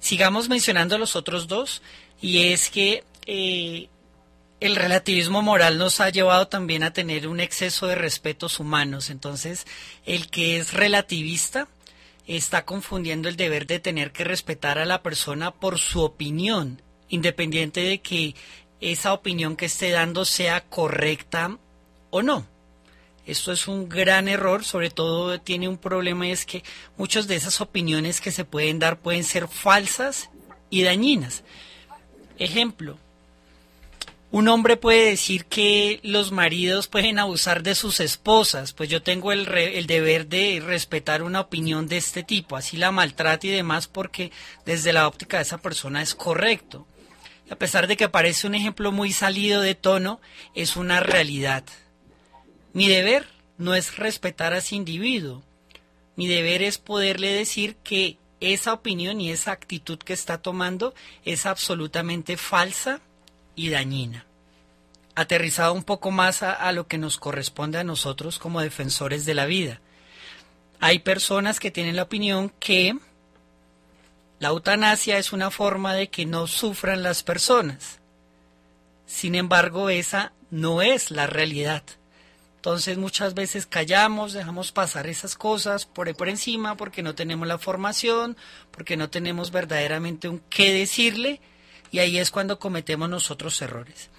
[0.00, 1.82] Sigamos mencionando los otros dos,
[2.20, 3.88] y es que eh,
[4.60, 9.10] el relativismo moral nos ha llevado también a tener un exceso de respetos humanos.
[9.10, 9.66] Entonces,
[10.06, 11.68] el que es relativista
[12.26, 17.80] está confundiendo el deber de tener que respetar a la persona por su opinión, independiente
[17.80, 18.34] de que
[18.80, 21.58] esa opinión que esté dando sea correcta
[22.10, 22.46] o no.
[23.26, 26.62] Esto es un gran error, sobre todo tiene un problema y es que
[26.96, 30.30] muchas de esas opiniones que se pueden dar pueden ser falsas
[30.70, 31.42] y dañinas.
[32.38, 32.98] Ejemplo,
[34.30, 39.32] un hombre puede decir que los maridos pueden abusar de sus esposas, pues yo tengo
[39.32, 43.88] el, el, deber de respetar una opinión de este tipo, así la maltrate y demás,
[43.88, 44.30] porque
[44.64, 46.86] desde la óptica de esa persona es correcto.
[47.50, 50.20] A pesar de que parece un ejemplo muy salido de tono,
[50.54, 51.64] es una realidad.
[52.72, 53.26] Mi deber
[53.58, 55.42] no es respetar a ese individuo,
[56.16, 61.46] mi deber es poderle decir que esa opinión y esa actitud que está tomando es
[61.46, 63.00] absolutamente falsa
[63.54, 64.26] y dañina
[65.16, 69.46] aterrizado un poco más a, lo que nos corresponde a nosotros como defensores de la
[69.46, 69.80] vida.
[70.78, 72.94] Hay personas que tienen la opinión que
[74.38, 78.00] la eutanasia es una forma de que no sufran las personas.
[79.06, 81.82] Sin embargo, esa no es la realidad.
[82.56, 87.58] Entonces muchas veces callamos, dejamos pasar esas cosas por por encima porque no tenemos la
[87.58, 88.36] formación,
[88.72, 91.40] porque no tenemos verdaderamente un qué decirle
[91.92, 94.10] y ahí es cuando cometemos nosotros errores.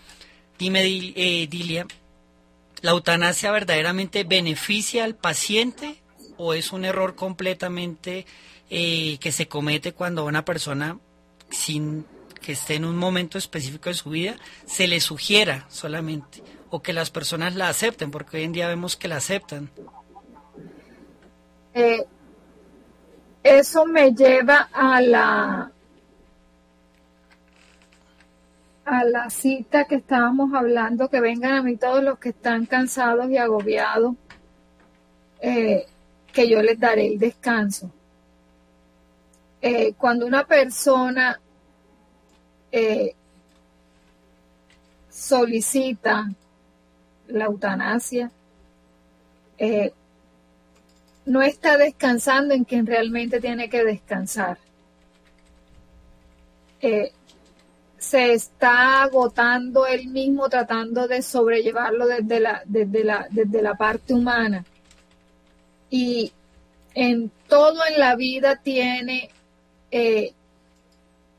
[0.58, 1.86] Dime, eh, Dilia,
[2.82, 6.02] ¿la eutanasia verdaderamente beneficia al paciente
[6.38, 8.26] o es un error completamente
[8.70, 11.00] eh, que se comete cuando una persona,
[11.50, 12.06] sin
[12.42, 16.94] que esté en un momento específico de su vida, se le sugiera solamente o que
[16.94, 19.70] las personas la acepten, porque hoy en día vemos que la aceptan?
[21.74, 22.06] Eh,
[23.44, 25.72] eso me lleva a la
[28.86, 33.30] a la cita que estábamos hablando, que vengan a mí todos los que están cansados
[33.30, 34.16] y agobiados,
[35.42, 35.86] eh,
[36.32, 37.92] que yo les daré el descanso.
[39.62, 41.40] Eh, cuando una persona
[42.72, 43.16] eh,
[45.10, 46.30] solicita
[47.28, 48.32] la eutanasia,
[49.58, 49.92] eh,
[51.26, 54.60] no está descansando en quien realmente tiene que descansar.
[57.98, 64.14] Se está agotando él mismo tratando de sobrellevarlo desde la, desde la, desde la parte
[64.14, 64.64] humana.
[65.90, 66.32] Y
[66.94, 69.32] en todo en la vida tiene
[69.98, 70.34] eh,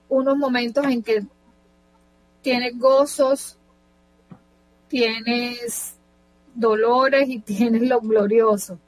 [0.09, 1.23] unos momentos en que
[2.43, 3.57] tienes gozos,
[4.89, 5.95] tienes
[6.55, 8.81] dolores y tienes lo glorioso.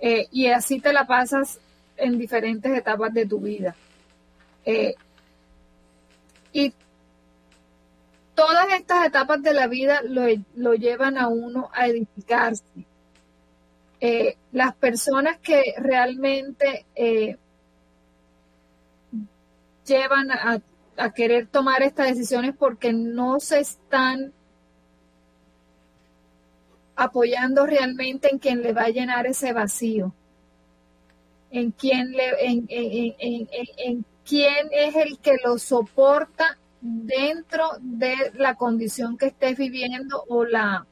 [0.00, 1.60] Eh, y así te la pasas
[1.98, 3.76] en diferentes etapas de tu vida.
[4.64, 4.94] Eh,
[6.52, 6.72] y
[8.34, 10.22] todas estas etapas de la vida lo,
[10.54, 12.64] lo llevan a uno a edificarse.
[14.52, 16.86] Las personas que realmente
[19.88, 20.60] llevan a,
[21.14, 24.32] querer tomar estas decisiones porque no se están
[26.96, 30.12] apoyando realmente en quien le va a llenar ese vacío,
[31.52, 39.26] en quien, le, en quién es el que lo soporta dentro de la condición que
[39.26, 40.86] estés viviendo o la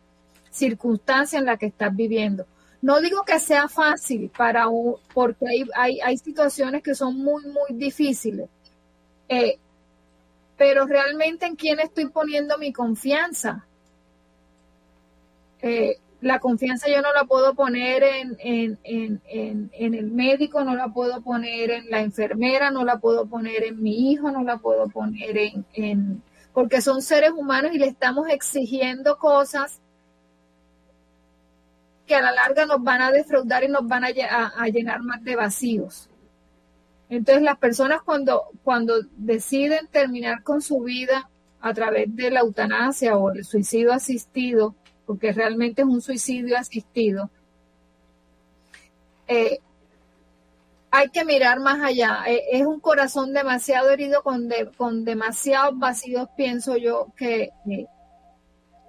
[0.51, 2.47] circunstancia en la que estás viviendo.
[2.83, 7.45] No digo que sea fácil para un, porque hay, hay, hay situaciones que son muy,
[7.47, 8.49] muy difíciles,
[9.29, 9.59] eh,
[10.57, 13.67] pero realmente en quién estoy poniendo mi confianza.
[15.61, 20.75] Eh, la confianza yo no la puedo poner en, en, en, en, el médico, no
[20.75, 24.57] la puedo poner en la enfermera, no la puedo poner en mi hijo, no la
[24.59, 25.37] puedo poner
[25.75, 26.23] en,
[26.53, 29.81] porque son seres humanos y le estamos exigiendo cosas
[32.07, 34.09] que a la larga nos van a defraudar y nos van a,
[34.57, 36.09] a, llenar más de vacíos.
[37.09, 41.29] Entonces las personas cuando, cuando deciden terminar con su vida
[41.61, 44.75] a través de la eutanasia o el suicidio asistido,
[45.07, 47.31] porque realmente es un suicidio asistido,
[49.29, 49.59] eh,
[50.91, 52.25] hay que mirar más allá.
[52.27, 57.51] Eh, es un corazón demasiado herido con, con demasiados vacíos, pienso yo, que...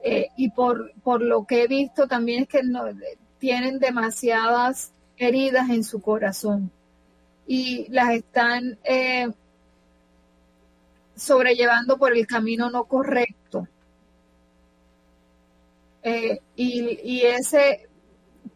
[0.03, 2.85] Eh, y por, por lo que he visto también es que no,
[3.39, 6.71] tienen demasiadas heridas en su corazón
[7.47, 8.77] y las están
[11.17, 13.67] sobrellevando por el camino no correcto.
[16.03, 17.89] Eh, y, ese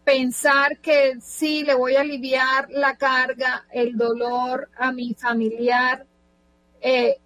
[0.05, 6.05] pensar que sí, le voy a aliviar la carga, el dolor a mi familiar,
[6.79, 7.17] eh,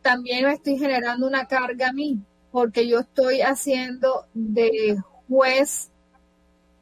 [0.00, 2.18] también me estoy generando una carga a mí,
[2.50, 4.96] porque yo estoy haciendo de
[5.28, 5.90] juez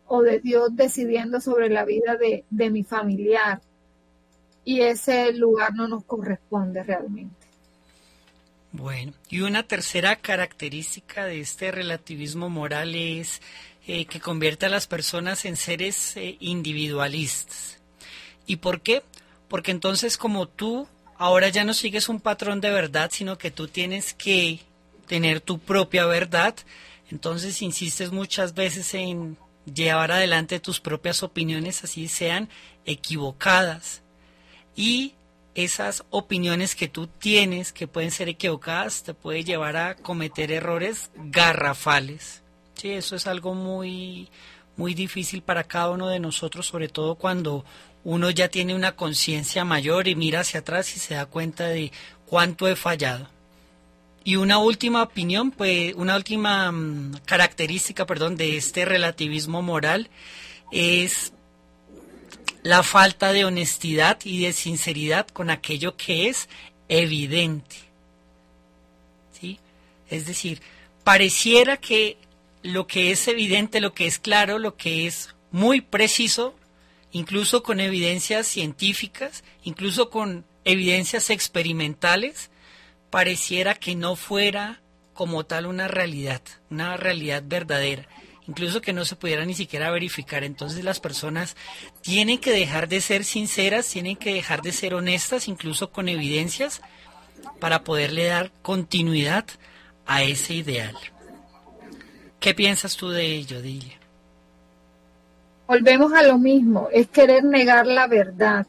[0.07, 3.61] o de Dios decidiendo sobre la vida de, de mi familiar.
[4.67, 7.47] Y ese lugar no nos corresponde realmente.
[8.73, 13.41] Bueno, y una tercera característica de este relativismo moral es
[13.87, 17.79] eh, que convierte a las personas en seres eh, individualistas.
[18.45, 19.03] ¿Y por qué?
[19.49, 23.69] Porque entonces como tú ahora ya no sigues un patrón de verdad, sino que tú
[23.69, 24.61] tienes que
[25.07, 26.57] tener tu propia verdad,
[27.09, 29.39] entonces insistes muchas veces en
[29.73, 32.49] llevar adelante tus propias opiniones, así sean
[32.85, 34.03] equivocadas.
[34.77, 35.14] Y
[35.57, 41.11] esas opiniones que tú tienes, que pueden ser equivocadas, te puede llevar a cometer errores
[41.16, 42.43] garrafales.
[42.74, 44.29] Sí, eso es algo muy,
[44.77, 47.64] muy difícil para cada uno de nosotros, sobre todo cuando
[48.05, 51.91] uno ya tiene una conciencia mayor y mira hacia atrás y se da cuenta de
[52.27, 53.29] cuánto he fallado.
[54.24, 60.11] Y una última opinión, pues, una última mm, característica, perdón, de este relativismo moral
[60.70, 61.33] es
[62.67, 66.49] la falta de honestidad y de sinceridad con aquello que es
[66.89, 67.77] evidente.
[69.41, 69.61] ¿Sí?
[70.11, 70.61] Es decir,
[71.05, 72.17] pareciera que
[72.64, 76.57] lo que es evidente, lo que es claro, lo que es muy preciso,
[77.12, 82.51] incluso con evidencias científicas, incluso con evidencias experimentales,
[83.11, 84.81] pareciera que no fuera
[85.14, 88.09] como tal una realidad, una realidad verdadera
[88.49, 90.44] incluso que no se pudiera ni siquiera verificar.
[90.44, 91.57] Entonces las personas
[92.03, 96.82] tienen que dejar de ser sinceras, tienen que dejar de ser honestas, incluso con evidencias,
[97.61, 99.44] para poderle dar continuidad
[100.07, 100.97] a ese ideal.
[102.40, 103.99] ¿Qué piensas tú de ello, Dilia?
[105.66, 108.66] Volvemos a lo mismo, es querer negar la verdad.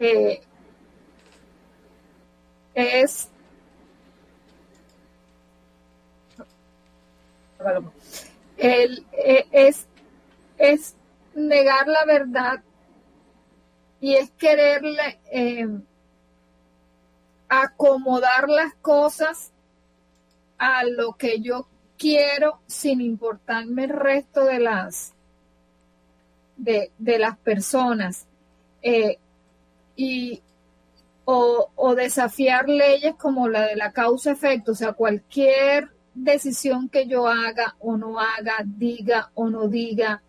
[0.00, 0.40] Eh,
[2.74, 3.28] es
[8.56, 9.02] eh,
[9.52, 10.96] es,
[11.34, 12.62] negar la verdad
[14.00, 15.66] y es quererle eh,
[17.48, 19.52] acomodar las cosas
[20.58, 21.66] a lo que yo
[21.98, 25.14] quiero sin importarme el resto de las
[26.56, 28.26] de, de las personas.
[28.82, 29.18] Eh,
[29.96, 30.42] y
[31.24, 37.26] o, o desafiar leyes como la de la causa-efecto, o sea, cualquier decisión que yo
[37.26, 40.22] haga o no haga, diga o no diga,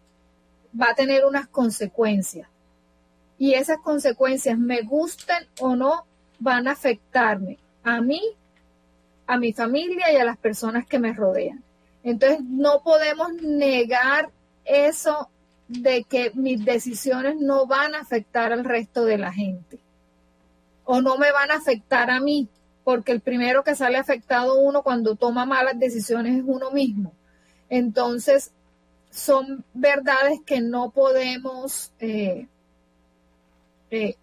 [0.79, 2.49] va a tener unas consecuencias.
[3.37, 6.05] Y esas consecuencias, me gusten o no,
[6.39, 8.21] van a afectarme a mí,
[9.27, 11.63] a mi familia y a las personas que me rodean.
[12.03, 14.29] Entonces, no podemos negar
[14.63, 15.29] eso
[15.67, 19.79] de que mis decisiones no van a afectar al resto de la gente
[20.85, 22.47] o no me van a afectar a mí,
[22.85, 27.13] porque el primero que sale afectado uno cuando toma malas decisiones es uno mismo.
[27.67, 28.51] Entonces,
[29.09, 32.47] son verdades que no podemos, eh,
[33.89, 34.15] eh,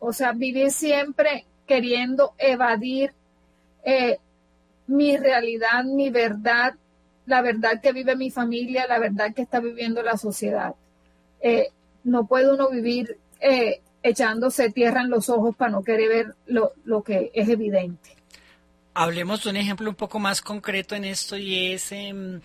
[0.00, 3.12] o sea, vivir siempre queriendo evadir
[3.84, 4.18] eh,
[4.88, 6.74] mi realidad, mi verdad,
[7.26, 10.74] la verdad que vive mi familia, la verdad que está viviendo la sociedad.
[12.02, 13.18] no puede uno vivir
[14.08, 18.16] echándose tierra en los ojos para no querer ver lo, lo que es evidente.
[18.94, 22.40] Hablemos de un ejemplo un poco más concreto en esto y es em,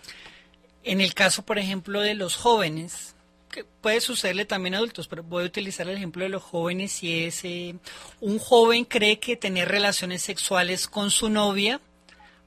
[0.84, 3.14] en el caso, por ejemplo, de los jóvenes,
[3.50, 7.02] que puede sucederle también a adultos, pero voy a utilizar el ejemplo de los jóvenes
[7.02, 7.76] y es eh,
[8.20, 11.80] un joven cree que tener relaciones sexuales con su novia,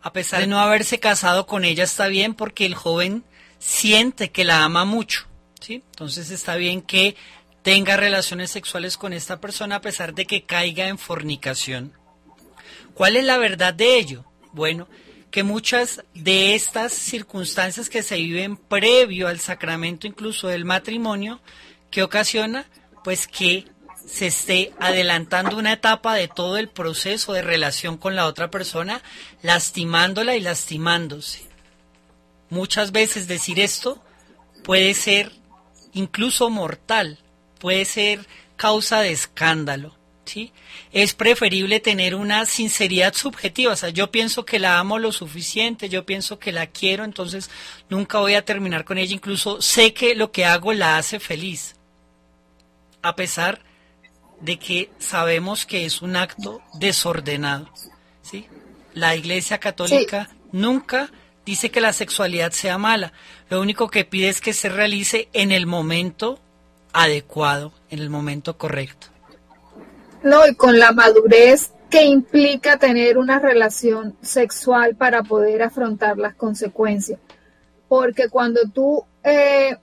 [0.01, 3.23] a pesar de no haberse casado con ella, está bien porque el joven
[3.59, 5.25] siente que la ama mucho,
[5.61, 5.83] ¿sí?
[5.91, 7.15] Entonces está bien que
[7.65, 11.93] tenga relaciones sexuales con esta persona a pesar de que caiga en fornicación.
[12.93, 14.23] ¿Cuál es la verdad de ello?
[14.53, 14.87] Bueno,
[15.31, 21.41] que muchas de estas circunstancias que se viven previo al sacramento incluso del matrimonio,
[21.89, 22.67] que ocasiona
[23.03, 23.65] pues que
[24.05, 29.01] se esté adelantando una etapa de todo el proceso de relación con la otra persona,
[29.41, 31.47] lastimándola y lastimándose.
[32.51, 34.03] Muchas veces decir esto
[34.63, 35.31] puede ser
[35.93, 37.17] incluso mortal,
[37.59, 39.95] puede ser causa de escándalo.
[40.25, 40.51] ¿sí?
[40.91, 43.73] Es preferible tener una sinceridad subjetiva.
[43.73, 47.49] O sea, yo pienso que la amo lo suficiente, yo pienso que la quiero, entonces
[47.89, 49.13] nunca voy a terminar con ella.
[49.13, 51.75] Incluso sé que lo que hago la hace feliz.
[53.01, 53.61] A pesar
[54.41, 57.69] de que sabemos que es un acto desordenado.
[58.21, 58.47] ¿sí?
[58.93, 61.11] La Iglesia Católica nunca
[61.45, 63.13] dice que la sexualidad sea mala.
[63.49, 66.41] Lo único que pide es que se realice en el momento
[66.95, 69.07] adecuado, en el momento correcto.
[70.23, 76.35] No, y con la madurez que implica tener una relación sexual para poder afrontar las
[76.35, 77.19] consecuencias.
[77.89, 79.77] Porque cuando tú eh,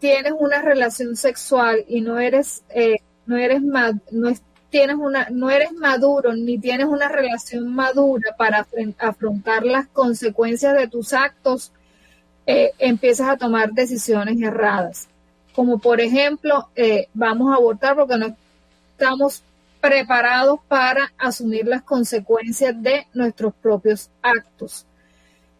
[0.00, 4.32] tienes una relación sexual y no eres, eh, no eres no
[4.70, 8.66] tienes una, no eres maduro ni tienes una relación madura para
[8.98, 11.72] afrontar las consecuencias de tus actos,
[12.46, 15.08] eh, empiezas a tomar decisiones erradas
[15.54, 18.36] como por ejemplo, eh, vamos a abortar porque no
[18.92, 19.42] estamos
[19.80, 24.84] preparados para asumir las consecuencias de nuestros propios actos.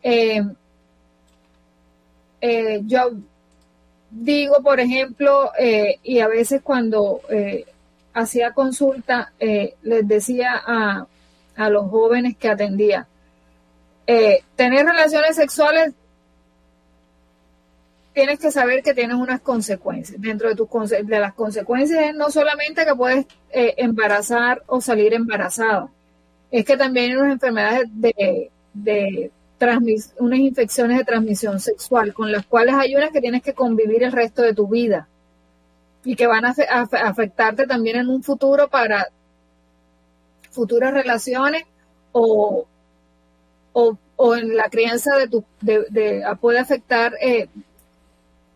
[0.02, 0.42] Eh,
[2.40, 3.12] eh, yo
[4.10, 5.50] digo, por ejemplo,
[6.02, 7.20] y a veces cuando
[8.12, 11.06] hacía consulta, les decía a,
[11.56, 13.08] a, los jóvenes que atendía,
[14.06, 15.94] tener relaciones sexuales
[18.14, 20.20] tienes que saber que tienes unas consecuencias.
[20.20, 25.12] Dentro de, tus de las consecuencias es no solamente que puedes eh, embarazar o salir
[25.12, 25.88] embarazada,
[26.50, 29.30] es que también hay unas enfermedades de, de
[30.18, 34.12] unas infecciones de transmisión sexual, con las cuales hay unas que tienes que convivir el
[34.12, 35.08] resto de tu vida
[36.04, 39.08] y que van a, afectarte también en un futuro para
[40.50, 41.64] futuras relaciones
[42.12, 42.66] o,
[43.72, 47.48] o, o en la crianza de tu, de, puede afectar eh,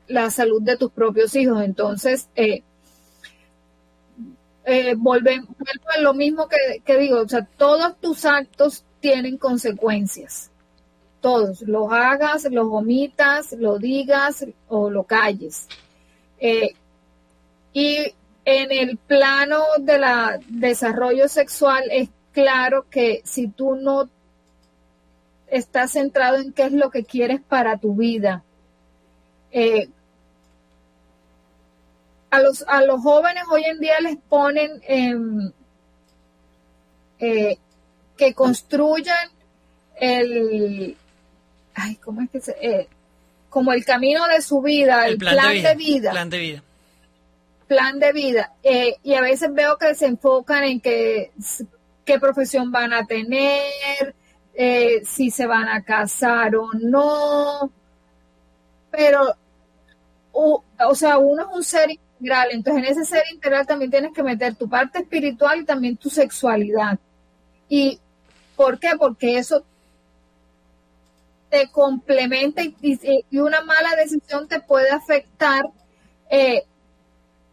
[0.08, 1.62] la salud de tus propios hijos.
[1.62, 2.62] Entonces, eh,
[4.64, 10.50] eh, a lo mismo que, digo, o sea, todos tus actos tienen consecuencias.
[11.20, 15.66] Todos, los hagas, los omitas, lo digas o lo calles.
[16.38, 16.74] Eh,
[17.72, 18.12] y
[18.44, 24.08] en el plano de la desarrollo sexual es claro que si tú no
[25.48, 28.44] estás centrado en qué es lo que quieres para tu vida,
[29.50, 29.88] eh,
[32.30, 34.82] a los, a los jóvenes hoy en día les ponen
[37.18, 37.58] eh,
[38.16, 39.30] que construyan
[39.96, 40.96] el,
[41.74, 42.88] ay, ¿cómo es que se, eh,
[43.48, 46.62] como el camino de su vida, el, plan, de, vida, Plan de vida.
[47.66, 48.52] plan de vida.
[48.62, 51.32] Eh, y a veces veo que se enfocan en que,
[52.04, 54.14] qué profesión van a tener,
[55.04, 57.70] si se van a casar o no.
[58.90, 59.34] Pero,
[60.32, 61.88] o, o sea, uno es un ser
[62.20, 66.10] entonces en ese ser integral también tienes que meter tu parte espiritual y también tu
[66.10, 66.98] sexualidad.
[67.68, 67.98] ¿Y
[68.56, 68.90] por qué?
[68.98, 69.64] Porque eso
[71.50, 75.64] te complementa y, una mala decisión te puede afectar
[76.30, 76.64] eh,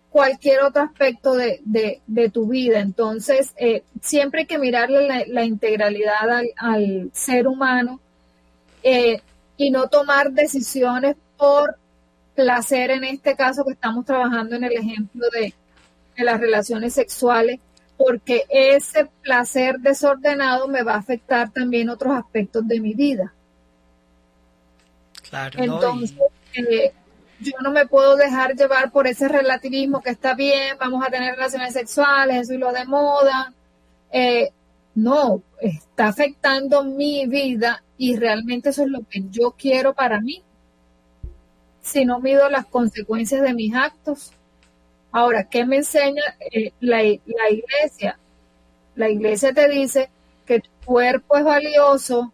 [0.09, 1.61] cualquier otro aspecto de,
[2.05, 2.79] de, tu vida.
[2.79, 7.99] Entonces, eh, siempre hay que mirarle la, integralidad al, ser humano
[8.83, 9.21] eh,
[9.57, 11.77] y no tomar decisiones por
[12.35, 15.53] placer, en este caso que estamos trabajando en el ejemplo de,
[16.15, 17.59] de las relaciones sexuales,
[17.97, 23.33] porque ese placer desordenado me va a afectar también otros aspectos de mi vida.
[25.29, 26.17] Claro, Entonces,
[26.53, 26.93] eh,
[27.39, 31.35] yo no me puedo dejar llevar por ese relativismo que está bien, vamos a tener
[31.35, 33.53] relaciones sexuales, eso es lo de moda.
[34.11, 34.51] Eh,
[34.93, 40.43] no, está afectando mi vida y realmente eso es lo que yo quiero para mí.
[41.85, 44.31] Si no mido las consecuencias de mis actos.
[45.11, 48.17] Ahora, ¿qué me enseña eh, la, iglesia?
[48.95, 50.09] La iglesia te dice
[50.47, 52.33] que tu cuerpo es valioso,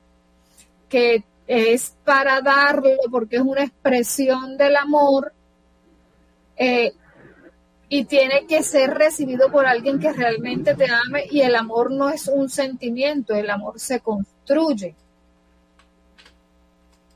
[0.88, 5.34] que es para darlo porque es una expresión del amor
[6.56, 6.94] eh,
[7.90, 12.10] y tiene que ser recibido por alguien que realmente te ame y el amor no
[12.10, 14.96] es un sentimiento, el amor se construye.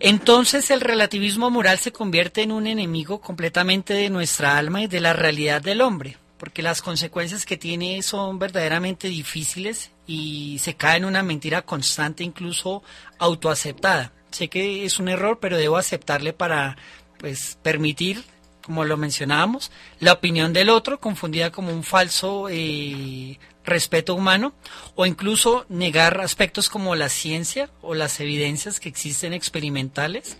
[0.00, 5.00] Entonces el relativismo moral se convierte en un enemigo completamente de nuestra alma y de
[5.00, 10.96] la realidad del hombre porque las consecuencias que tiene son verdaderamente difíciles y se cae
[10.96, 12.82] en una mentira constante, incluso
[13.18, 14.10] autoaceptada.
[14.30, 16.78] Sé que es un error, pero debo aceptarle para
[17.18, 18.24] pues permitir,
[18.64, 24.54] como lo mencionábamos, la opinión del otro confundida como un falso eh, respeto humano
[24.94, 30.36] o incluso negar aspectos como la ciencia o las evidencias que existen experimentales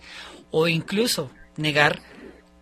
[0.49, 2.01] o incluso negar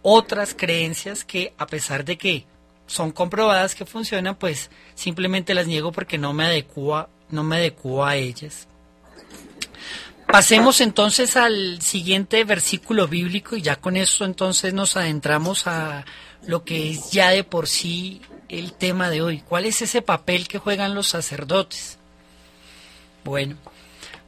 [0.01, 2.45] otras creencias que a pesar de que
[2.87, 8.15] son comprobadas que funcionan, pues simplemente las niego porque no me adecua, no me a
[8.15, 8.67] ellas.
[10.31, 16.05] Pasemos entonces al siguiente versículo bíblico y ya con esto entonces nos adentramos a
[16.45, 19.39] lo que es ya de por sí el tema de hoy.
[19.47, 21.97] ¿Cuál es ese papel que juegan los sacerdotes?
[23.23, 23.55] Bueno,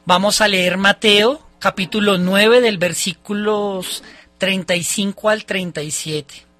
[0.04, 4.02] vamos a leer Mateo capítulo 9 del versículos
[4.38, 6.52] 35 al 37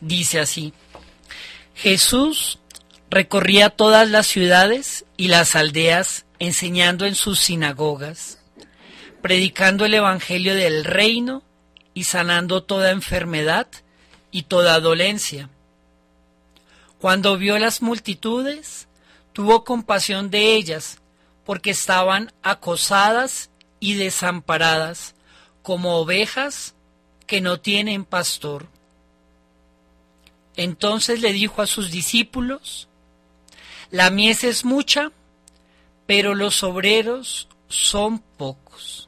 [0.00, 0.72] dice así,
[1.74, 2.58] Jesús
[3.10, 8.38] recorría todas las ciudades y las aldeas enseñando en sus sinagogas,
[9.22, 11.42] predicando el Evangelio del reino
[11.94, 13.66] y sanando toda enfermedad
[14.30, 15.48] y toda dolencia.
[17.00, 18.88] Cuando vio las multitudes,
[19.32, 20.98] tuvo compasión de ellas,
[21.44, 23.50] porque estaban acosadas
[23.80, 25.14] y desamparadas,
[25.62, 26.74] como ovejas
[27.26, 28.66] que no tienen pastor.
[30.56, 32.88] Entonces le dijo a sus discípulos,
[33.90, 35.12] la mies es mucha,
[36.06, 39.07] pero los obreros son pocos.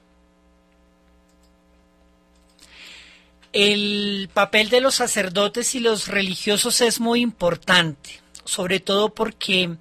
[3.52, 9.76] El papel de los sacerdotes y los religiosos es muy importante, sobre todo porque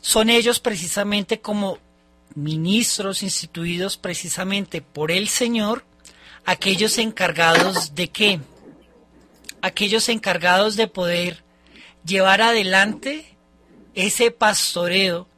[0.00, 1.78] son ellos precisamente como
[2.34, 5.84] ministros instituidos precisamente por el Señor,
[6.44, 8.40] aquellos encargados de qué?
[9.66, 11.42] aquellos encargados de poder
[12.04, 13.36] llevar adelante
[13.94, 15.28] ese pastoreo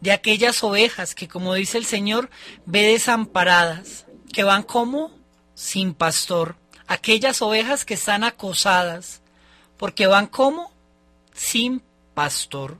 [0.00, 2.30] de aquellas ovejas que, como dice el Señor,
[2.66, 5.12] ve desamparadas, que van como
[5.58, 6.54] sin pastor,
[6.86, 9.22] aquellas ovejas que están acosadas
[9.76, 10.70] porque van como
[11.34, 11.82] sin
[12.14, 12.78] pastor.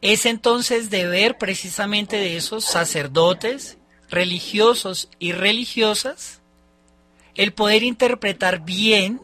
[0.00, 3.78] Es entonces deber precisamente de esos sacerdotes,
[4.10, 6.40] religiosos y religiosas,
[7.36, 9.20] el poder interpretar bien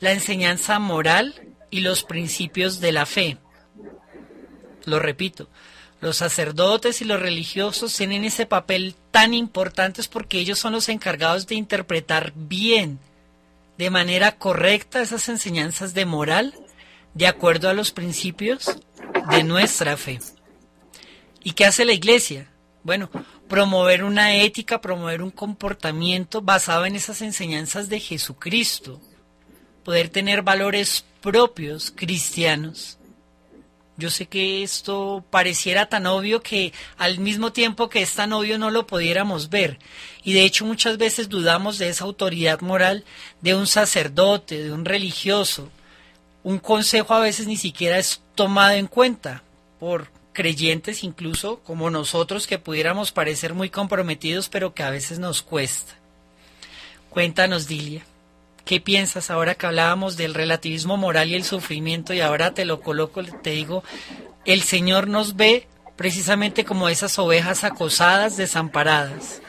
[0.00, 3.36] la enseñanza moral y los principios de la fe.
[4.86, 5.50] Lo repito,
[6.00, 11.46] los sacerdotes y los religiosos tienen ese papel tan importante porque ellos son los encargados
[11.46, 13.00] de interpretar bien,
[13.78, 16.54] de manera correcta, esas enseñanzas de moral,
[17.14, 18.78] de acuerdo a los principios
[19.30, 20.20] de nuestra fe.
[21.42, 22.50] ¿Y qué hace la iglesia?
[22.82, 23.10] Bueno,
[23.48, 29.00] promover una ética, promover un comportamiento basado en esas enseñanzas de Jesucristo,
[29.84, 32.97] poder tener valores propios cristianos.
[33.98, 38.56] Yo sé que esto pareciera tan obvio que al mismo tiempo que es tan obvio
[38.56, 39.80] no lo pudiéramos ver.
[40.22, 43.04] Y de hecho muchas veces dudamos de esa autoridad moral
[43.40, 45.68] de un sacerdote, de un religioso.
[46.44, 49.42] Un consejo a veces ni siquiera es tomado en cuenta
[49.80, 55.42] por creyentes incluso como nosotros que pudiéramos parecer muy comprometidos pero que a veces nos
[55.42, 55.94] cuesta.
[57.10, 58.04] Cuéntanos, Dilia.
[58.68, 62.82] ¿Qué piensas ahora que hablábamos del relativismo moral y el sufrimiento y ahora te lo
[62.82, 63.82] coloco, te digo,
[64.44, 65.66] el Señor nos ve
[65.96, 69.40] precisamente como esas ovejas acosadas, desamparadas?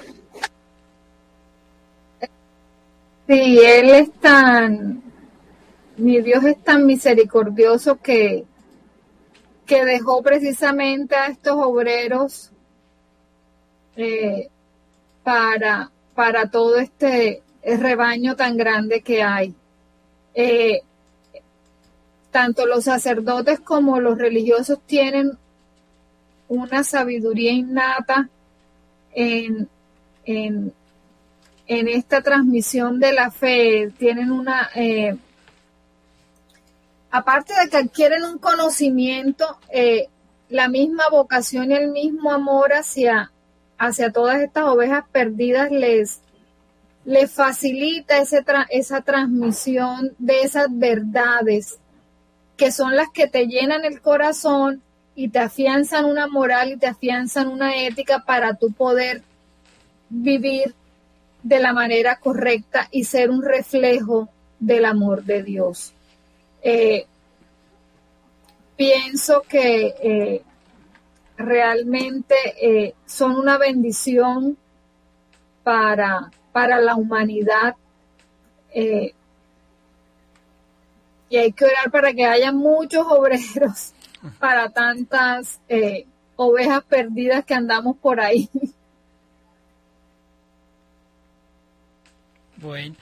[3.27, 5.03] Sí, Él es tan,
[5.97, 8.45] mi Dios es tan misericordioso que,
[9.65, 12.51] que dejó precisamente a estos obreros
[13.97, 14.47] eh,
[15.25, 19.53] para, para todo este el rebaño tan grande que hay.
[20.33, 20.81] Eh,
[22.31, 25.37] tanto los sacerdotes como los religiosos tienen
[26.47, 28.29] una sabiduría innata
[29.13, 29.69] en,
[30.25, 30.73] en,
[31.67, 35.15] esta transmisión de la fe, tienen una, eh,
[37.11, 40.07] aparte de que adquieren un conocimiento, eh,
[40.49, 43.31] la misma vocación y el mismo amor hacia,
[43.77, 46.21] hacia todas estas ovejas perdidas les,
[47.09, 48.19] le facilita
[48.69, 51.79] esa transmisión de esas verdades
[52.55, 54.83] que son las que te llenan el corazón
[55.15, 59.23] y te afianzan una moral y te afianzan una ética para tu poder
[60.09, 60.75] vivir
[61.41, 64.29] de la manera correcta y ser un reflejo
[64.59, 65.93] del amor de Dios.
[66.61, 67.07] Eh,
[68.77, 70.43] pienso que eh,
[71.37, 74.57] realmente eh, son una bendición
[75.63, 76.29] para,
[76.59, 77.77] para la humanidad.
[78.75, 79.13] Eh,
[81.29, 83.93] y hay que orar para que haya muchos obreros
[84.39, 86.05] para tantas eh,
[86.35, 88.49] ovejas perdidas que andamos por ahí.
[92.61, 92.97] Bueno,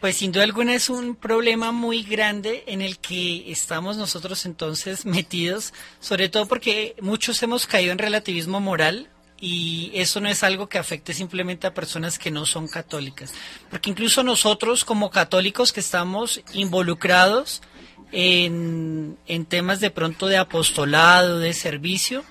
[0.00, 5.06] pues sin duda alguna es un problema muy grande en el que estamos nosotros entonces
[5.06, 9.08] metidos, sobre todo porque muchos hemos caído en relativismo moral
[9.40, 13.32] y eso no es algo que afecte simplemente a personas que no son católicas,
[13.70, 17.62] porque incluso nosotros como católicos que estamos involucrados
[18.10, 22.24] en, en temas de pronto de apostolado, de servicio,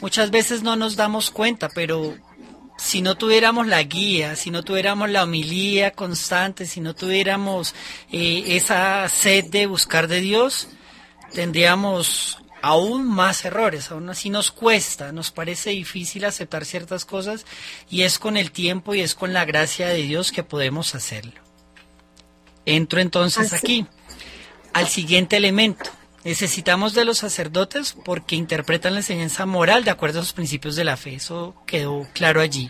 [0.00, 2.14] muchas veces no nos damos cuenta, pero
[2.78, 7.74] si no tuviéramos la guía, si no tuviéramos la homilía constante, si no tuviéramos
[8.12, 10.68] eh, esa sed de buscar de Dios,
[11.32, 17.46] tendríamos aún más errores, aún así nos cuesta, nos parece difícil aceptar ciertas cosas
[17.88, 21.40] y es con el tiempo y es con la gracia de Dios que podemos hacerlo.
[22.64, 23.86] Entro entonces aquí
[24.72, 25.92] al siguiente elemento.
[26.24, 30.82] Necesitamos de los sacerdotes porque interpretan la enseñanza moral de acuerdo a los principios de
[30.82, 32.68] la fe, eso quedó claro allí.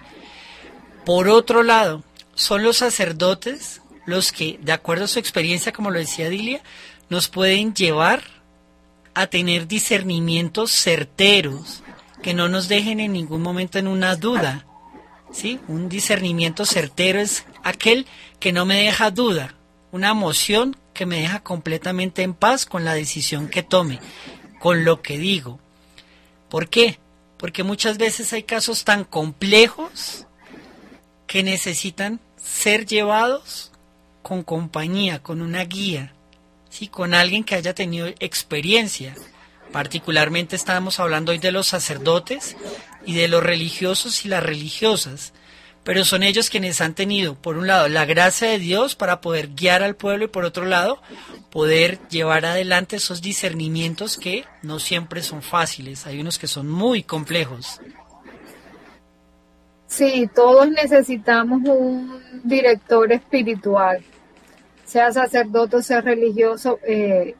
[1.07, 5.99] Por otro lado, son los sacerdotes los que, de acuerdo a su experiencia, como lo
[5.99, 6.61] decía Dilia,
[7.09, 8.36] nos pueden llevar
[9.17, 11.83] a tener discernimientos certeros,
[12.23, 14.67] que no nos dejen en ningún momento en una duda.
[15.33, 15.59] ¿sí?
[15.69, 18.07] Un discernimiento certero es aquel
[18.41, 19.55] que no me deja duda,
[19.91, 24.01] una emoción que me deja completamente en paz con la decisión que tome,
[24.59, 25.61] con lo que digo.
[26.51, 26.99] ¿Por qué?
[27.39, 30.27] Porque muchas veces hay casos tan complejos
[31.27, 33.73] que necesitan ser llevados
[34.21, 36.12] con compañía, con una guía,
[36.85, 39.14] con alguien que haya tenido experiencia.
[39.72, 42.57] Particularmente estamos hablando hoy de los sacerdotes
[43.05, 45.33] y de los religiosos y las religiosas,
[45.85, 49.55] pero son ellos quienes han tenido, por un lado, la gracia de Dios para poder
[49.55, 51.01] guiar al pueblo y por otro lado,
[51.51, 57.03] poder llevar adelante esos discernimientos que no siempre son fáciles, hay unos que son muy
[57.03, 57.81] complejos.
[59.87, 64.05] Sí, todos necesitamos un director espiritual
[64.87, 67.34] sea sacerdote o sea religioso, eh,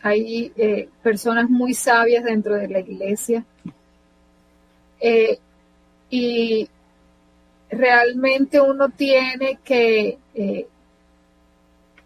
[0.00, 3.44] hay eh, personas muy sabias dentro de la iglesia.
[5.00, 5.38] Eh,
[6.10, 6.68] y
[7.70, 10.18] realmente uno tiene que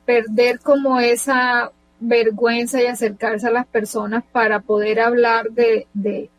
[0.04, 6.30] perder como esa vergüenza y acercarse a las personas para poder hablar de, de,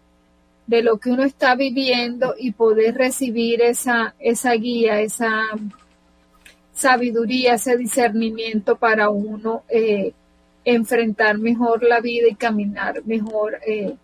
[0.67, 5.31] de lo que uno está viviendo y poder recibir esa, esa guía, esa
[6.77, 10.13] sabiduría, ese discernimiento para uno eh,
[10.63, 13.95] enfrentar mejor la vida y caminar mejor eh,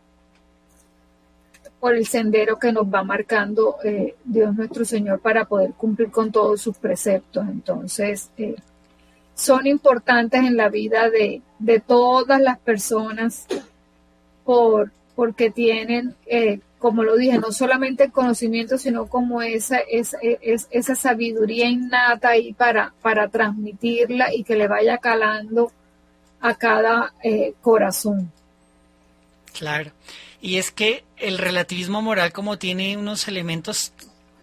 [1.80, 6.32] por el sendero que nos va marcando eh, Dios nuestro Señor para poder cumplir con
[6.32, 7.46] todos sus preceptos.
[7.48, 8.32] Entonces,
[9.36, 13.46] son importantes en la vida de, de todas las personas
[14.44, 16.16] por, porque tienen,
[16.84, 22.52] como lo dije, no solamente el conocimiento, sino como esa, esa, esa, sabiduría innata ahí
[22.52, 25.72] para, para transmitirla y que le vaya calando
[26.42, 28.34] a cada eh, corazón.
[29.58, 29.92] Claro.
[30.42, 33.94] Y es que el relativismo moral como tiene unos elementos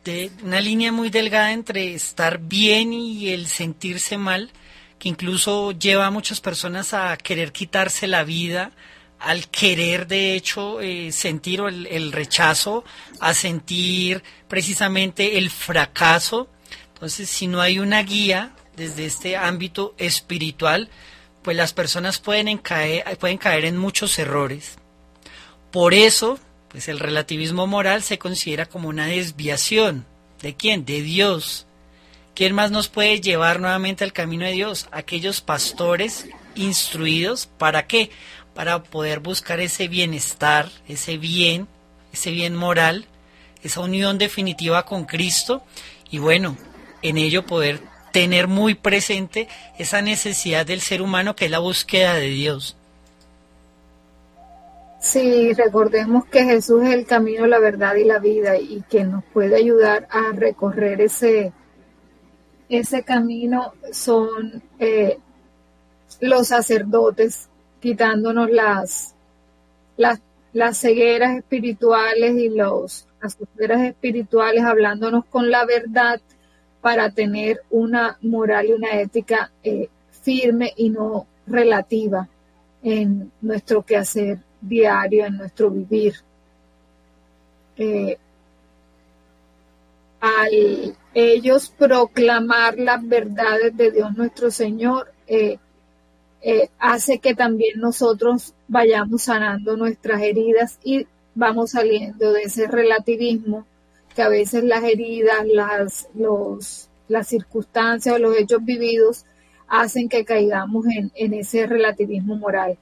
[0.07, 4.51] de una línea muy delgada entre estar bien y el sentirse mal,
[4.99, 8.73] que incluso lleva a muchas personas a querer quitarse la vida,
[9.21, 12.85] al querer de hecho eh, sentir el, el, rechazo,
[13.21, 16.49] a sentir precisamente el fracaso.
[16.95, 20.89] Entonces, si no hay una guía desde este ámbito espiritual,
[21.43, 24.77] pues las personas pueden caer, pueden caer en muchos errores.
[25.71, 30.07] Por eso, pues el relativismo moral se considera como una desviación.
[30.43, 30.85] ¿De quién?
[30.85, 31.67] De Dios.
[32.35, 34.89] ¿Quién más nos puede llevar nuevamente al camino de Dios?
[34.93, 37.47] Aquellos pastores instruidos.
[37.59, 38.11] ¿Para qué?
[38.61, 41.67] Para poder buscar ese bienestar, ese bien,
[42.13, 43.07] ese bien moral,
[43.63, 45.63] esa unión definitiva con Cristo
[46.11, 46.59] y bueno,
[47.01, 47.81] en ello poder
[48.13, 49.49] tener muy presente
[49.79, 52.77] esa necesidad del ser humano que es la búsqueda de Dios.
[55.01, 59.25] Sí, recordemos que Jesús es el camino, la verdad y la vida y que nos
[59.25, 61.55] puede ayudar a recorrer ese,
[62.69, 65.17] ese camino son eh,
[66.21, 67.50] los sacerdotes,
[67.81, 69.15] quitándonos las,
[69.97, 70.21] las,
[70.53, 76.21] las cegueras espirituales y los, las cegueras espirituales, hablándonos con la verdad
[76.81, 79.89] para tener una moral y una ética eh,
[80.23, 82.29] firme y no relativa
[82.83, 86.15] en nuestro quehacer diario, en nuestro vivir.
[87.77, 88.19] Eh,
[90.21, 95.59] al ellos proclamar las verdades de Dios nuestro Señor, eh,
[96.43, 103.67] eh, hace que también nosotros vayamos sanando nuestras heridas y vamos saliendo de ese relativismo
[104.15, 109.25] que a veces las heridas, las, los, las circunstancias o los hechos vividos
[109.69, 112.77] hacen que caigamos en, en ese relativismo moral.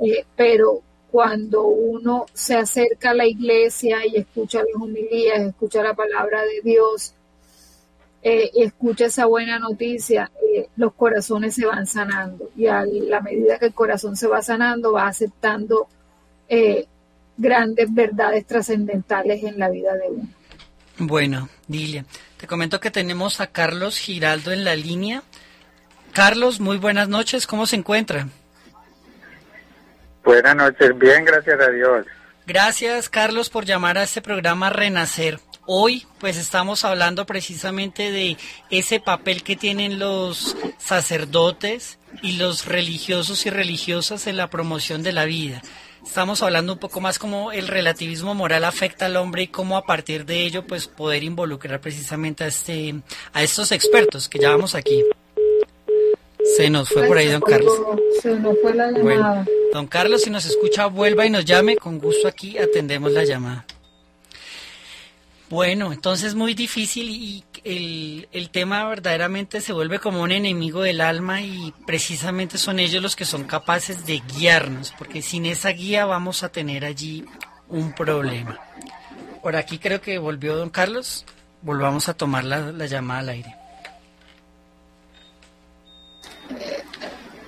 [0.00, 5.94] Eh, pero cuando uno se acerca a la iglesia y escucha las homilías, escucha la
[5.94, 7.14] palabra de Dios,
[8.22, 13.58] eh, escucha esa buena noticia, eh, los corazones se van sanando y a la medida
[13.58, 15.88] que el corazón se va sanando, va aceptando
[16.48, 16.86] eh,
[17.36, 20.28] grandes verdades trascendentales en la vida de uno.
[20.98, 22.04] Bueno, Dilia,
[22.36, 25.22] te comento que tenemos a Carlos Giraldo en la línea.
[26.12, 28.26] Carlos, muy buenas noches, ¿cómo se encuentra?
[30.24, 32.04] Buenas noches, bien, gracias a Dios.
[32.46, 35.38] Gracias, Carlos, por llamar a este programa Renacer.
[35.70, 38.38] Hoy, pues estamos hablando precisamente de
[38.70, 45.12] ese papel que tienen los sacerdotes y los religiosos y religiosas en la promoción de
[45.12, 45.60] la vida.
[46.02, 49.84] Estamos hablando un poco más cómo el relativismo moral afecta al hombre y cómo a
[49.84, 52.94] partir de ello, pues poder involucrar precisamente a este,
[53.34, 55.04] a estos expertos que llevamos aquí.
[56.56, 57.74] Se nos fue por ahí, don Carlos.
[58.22, 59.02] Se nos fue la llamada.
[59.02, 59.44] Bueno,
[59.74, 61.76] don Carlos, si nos escucha, vuelva y nos llame.
[61.76, 63.66] Con gusto aquí atendemos la llamada.
[65.50, 71.00] Bueno, entonces muy difícil y el, el, tema verdaderamente se vuelve como un enemigo del
[71.00, 76.04] alma y precisamente son ellos los que son capaces de guiarnos, porque sin esa guía
[76.04, 77.24] vamos a tener allí
[77.68, 78.58] un problema.
[79.42, 81.24] Por aquí creo que volvió don Carlos.
[81.62, 83.54] Volvamos a tomar la, la llamada al aire.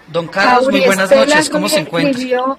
[0.08, 2.58] Don Carlos, muy buenas noches, ¿cómo se encuentra?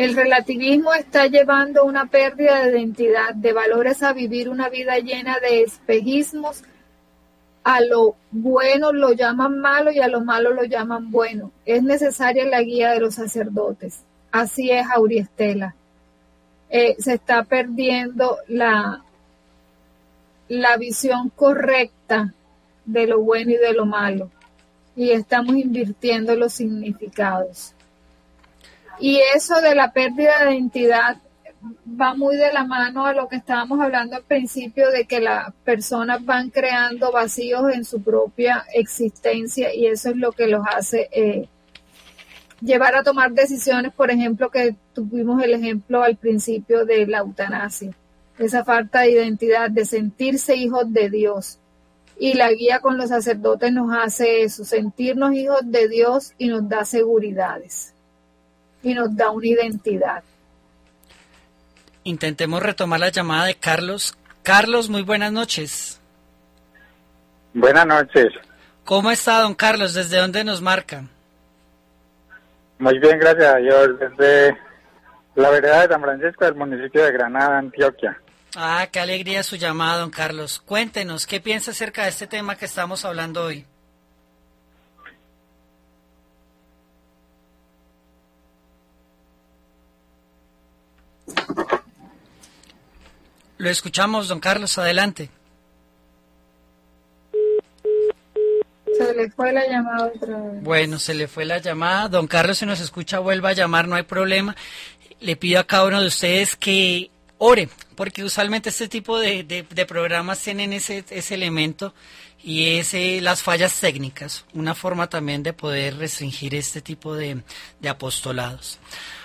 [0.00, 5.38] El relativismo está llevando una pérdida de identidad, de valores a vivir una vida llena
[5.40, 6.62] de espejismos.
[7.64, 11.52] A lo bueno lo llaman malo y a lo malo lo llaman bueno.
[11.66, 14.00] Es necesaria la guía de los sacerdotes.
[14.32, 15.74] Así es, Auriestela.
[16.70, 19.04] Eh, se está perdiendo la,
[20.48, 22.32] la visión correcta
[22.86, 24.30] de lo bueno y de lo malo
[24.96, 27.74] y estamos invirtiendo los significados.
[29.00, 31.16] Y eso de la pérdida de identidad
[32.00, 35.52] va muy de la mano a lo que estábamos hablando al principio de que las
[35.64, 41.08] personas van creando vacíos en su propia existencia y eso es lo que los hace
[41.12, 41.48] eh,
[42.60, 47.92] llevar a tomar decisiones, por ejemplo, que tuvimos el ejemplo al principio de la eutanasia,
[48.38, 51.58] esa falta de identidad, de sentirse hijos de Dios.
[52.18, 56.68] Y la guía con los sacerdotes nos hace eso, sentirnos hijos de Dios y nos
[56.68, 57.89] da seguridades
[58.82, 60.22] y nos da una identidad.
[62.04, 64.16] Intentemos retomar la llamada de Carlos.
[64.42, 66.00] Carlos, muy buenas noches.
[67.52, 68.32] Buenas noches.
[68.84, 69.94] ¿Cómo está, don Carlos?
[69.94, 71.04] ¿Desde dónde nos marca?
[72.78, 73.88] Muy bien, gracias a Dios.
[73.98, 74.58] Desde
[75.34, 78.18] la vereda de San Francisco del municipio de Granada, Antioquia.
[78.56, 80.60] Ah, qué alegría su llamada, don Carlos.
[80.60, 83.66] Cuéntenos, ¿qué piensa acerca de este tema que estamos hablando hoy?
[93.58, 95.28] Lo escuchamos, don Carlos, adelante.
[98.96, 100.62] Se le fue la llamada otra vez.
[100.62, 102.08] Bueno, se le fue la llamada.
[102.08, 104.56] Don Carlos, si nos escucha, vuelva a llamar, no hay problema.
[105.20, 109.62] Le pido a cada uno de ustedes que ore, porque usualmente este tipo de, de-
[109.62, 111.94] de programas tienen ese, ese elemento
[112.42, 117.42] y es eh, las fallas técnicas, una forma también de poder restringir este tipo de,
[117.80, 118.78] de apostolados.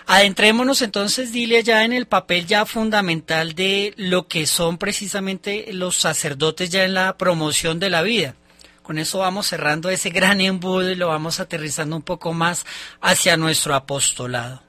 [0.08, 5.98] Adentrémonos entonces, dile ya en el papel ya fundamental de lo que son precisamente los
[5.98, 8.36] sacerdotes ya en la promoción de la vida.
[8.84, 12.68] Con eso vamos cerrando ese gran embudo y lo vamos aterrizando un poco más
[13.02, 14.62] hacia nuestro apostolado.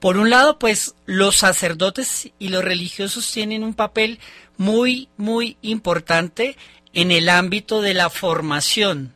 [0.00, 4.18] Por un lado, pues los sacerdotes y los religiosos tienen un papel
[4.56, 6.56] muy, muy importante
[6.94, 9.14] en el ámbito de la formación,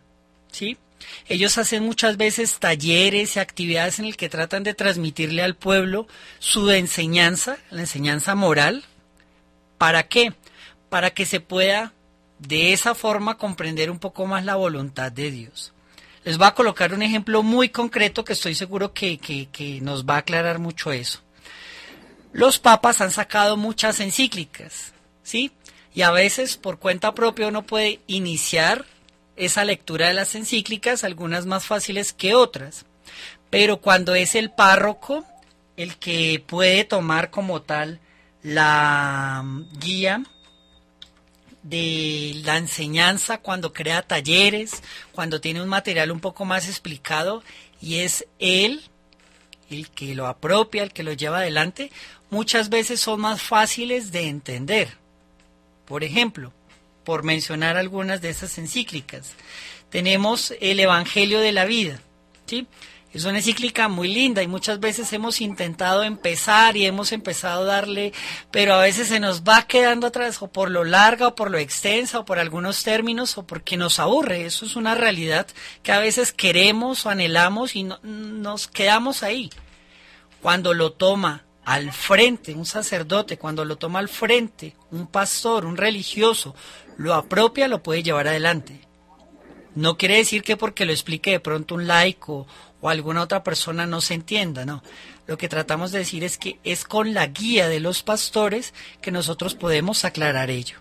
[0.53, 0.77] ¿sí?
[1.29, 6.07] Ellos hacen muchas veces talleres y actividades en el que tratan de transmitirle al pueblo
[6.39, 8.85] su enseñanza, la enseñanza moral.
[9.77, 10.33] ¿Para qué?
[10.89, 11.93] Para que se pueda
[12.39, 15.73] de esa forma comprender un poco más la voluntad de Dios.
[16.25, 20.05] Les voy a colocar un ejemplo muy concreto que estoy seguro que, que- que nos
[20.05, 21.21] va a aclarar mucho eso.
[22.33, 25.51] Los papas han sacado muchas encíclicas, ¿sí?
[25.95, 28.85] Y a veces por cuenta propia uno puede iniciar
[29.37, 32.87] esa lectura de las encíclicas, algunas más fáciles que otras.
[33.51, 35.25] Pero cuando es el párroco
[35.77, 38.01] el que puede tomar como tal
[38.43, 40.23] la mm, guía
[41.63, 44.83] de la enseñanza cuando crea talleres,
[45.13, 47.43] cuando tiene un material un poco más explicado
[47.81, 48.83] y es él
[49.69, 51.91] el que lo apropia, el que lo lleva adelante,
[52.31, 54.97] muchas veces son más fáciles de entender.
[55.87, 56.53] Por ejemplo,
[57.07, 59.33] por mencionar algunas de esas encíclicas,
[59.89, 62.01] tenemos el Evangelio de la Vida,
[62.45, 62.67] ¿sí?
[63.15, 67.65] Es una encíclica muy linda y muchas veces hemos intentado empezar y hemos empezado a
[67.77, 68.13] darle,
[68.51, 71.57] pero a veces se nos va quedando atrás o por lo larga o por lo
[71.57, 74.45] extensa o por algunos términos o porque nos aburre.
[74.45, 75.47] Eso es una realidad
[75.83, 79.49] que a veces queremos o anhelamos y no- nos quedamos ahí.
[80.43, 85.77] Cuando lo toma al frente un sacerdote, cuando lo toma al frente un pastor, un
[85.77, 86.55] religioso,
[86.97, 88.81] lo apropia, lo puede llevar adelante.
[89.75, 92.47] No quiere decir que porque lo explique de pronto un laico
[92.81, 94.81] o alguna otra persona no se entienda, no.
[95.27, 99.11] Lo que tratamos de decir es que es con la guía de los pastores que
[99.11, 100.79] nosotros podemos aclarar ello.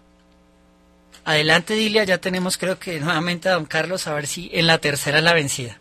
[1.23, 4.77] Adelante, Dilia, ya tenemos creo que nuevamente a don Carlos a ver si en la
[4.77, 5.79] tercera la vencida.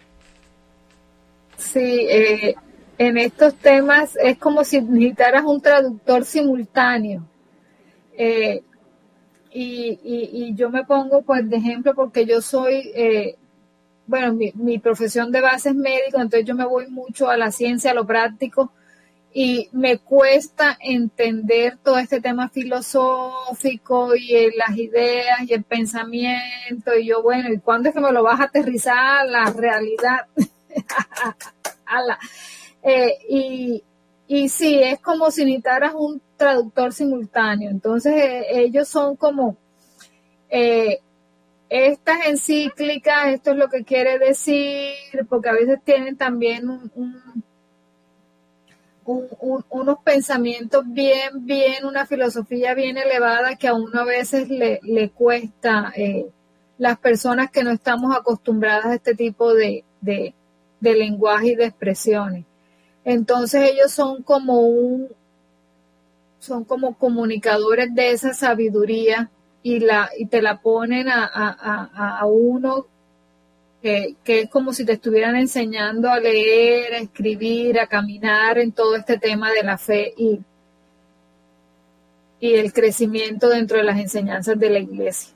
[1.59, 2.55] Sí, eh,
[2.99, 7.23] en estos temas es como si necesitaras un traductor simultáneo.
[8.17, 8.63] Eh,
[9.53, 13.37] y, y- y yo me pongo pues de ejemplo porque yo soy, eh,
[14.07, 17.93] bueno, mi, profesión de base es médico, entonces yo me voy mucho a la ciencia,
[17.93, 18.73] a lo práctico,
[19.35, 26.97] y me cuesta entender todo este tema filosófico y eh, las ideas y el pensamiento,
[26.99, 30.27] y yo, bueno, ¿y cuándo es que me lo vas a aterrizar a la realidad?
[31.87, 32.19] a la-
[32.85, 33.83] eh,
[34.29, 37.71] y, sí, es como si necesitaras un traductor simultáneo.
[37.71, 39.57] Entonces, eh, ellos son como
[40.51, 41.01] eh,
[41.69, 44.93] estas encíclicas, esto es lo que quiere decir,
[45.29, 47.45] porque a veces tienen también un- un-
[49.07, 54.49] un- un- unos pensamientos bien, bien, una filosofía bien elevada que a uno a veces
[54.49, 55.93] le, cuesta
[56.79, 60.35] las personas que no estamos acostumbradas a este tipo de, de,
[60.81, 62.45] de lenguaje y de expresiones.
[63.05, 65.09] Entonces ellos son como un,
[66.39, 69.31] son como comunicadores de esa sabiduría
[69.63, 72.87] y la y te la ponen a, a, a, uno
[73.83, 78.73] que, que es como si te estuvieran enseñando a leer, a escribir, a caminar en
[78.73, 80.41] todo este tema de la fe y,
[82.41, 85.35] y el crecimiento dentro de las enseñanzas de la iglesia.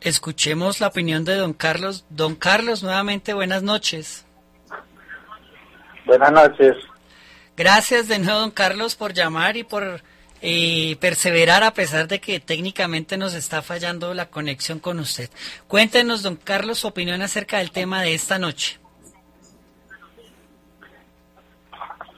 [0.00, 2.04] Escuchemos la opinión de don Carlos.
[2.10, 4.26] Don Carlos, nuevamente buenas noches.
[6.04, 6.76] Buenas noches.
[7.56, 10.00] Gracias de nuevo, don Carlos, por llamar y por
[10.42, 15.30] eh, perseverar a pesar de que técnicamente nos está fallando la conexión con usted.
[15.68, 18.78] Cuéntenos, don Carlos, su opinión acerca del tema de esta noche.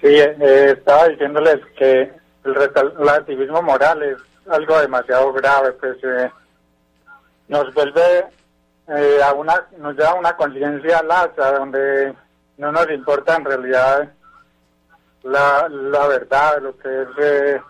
[0.01, 2.13] Sí, eh, estaba diciéndoles que
[2.45, 4.17] el relativismo moral es
[4.49, 6.31] algo demasiado grave, pues eh,
[7.49, 8.27] nos vuelve
[8.89, 12.15] eh, a una, nos lleva a una conciencia laxa donde
[12.59, 14.13] no nos importa en realidad
[15.23, 17.61] la, la verdad, lo que es eh,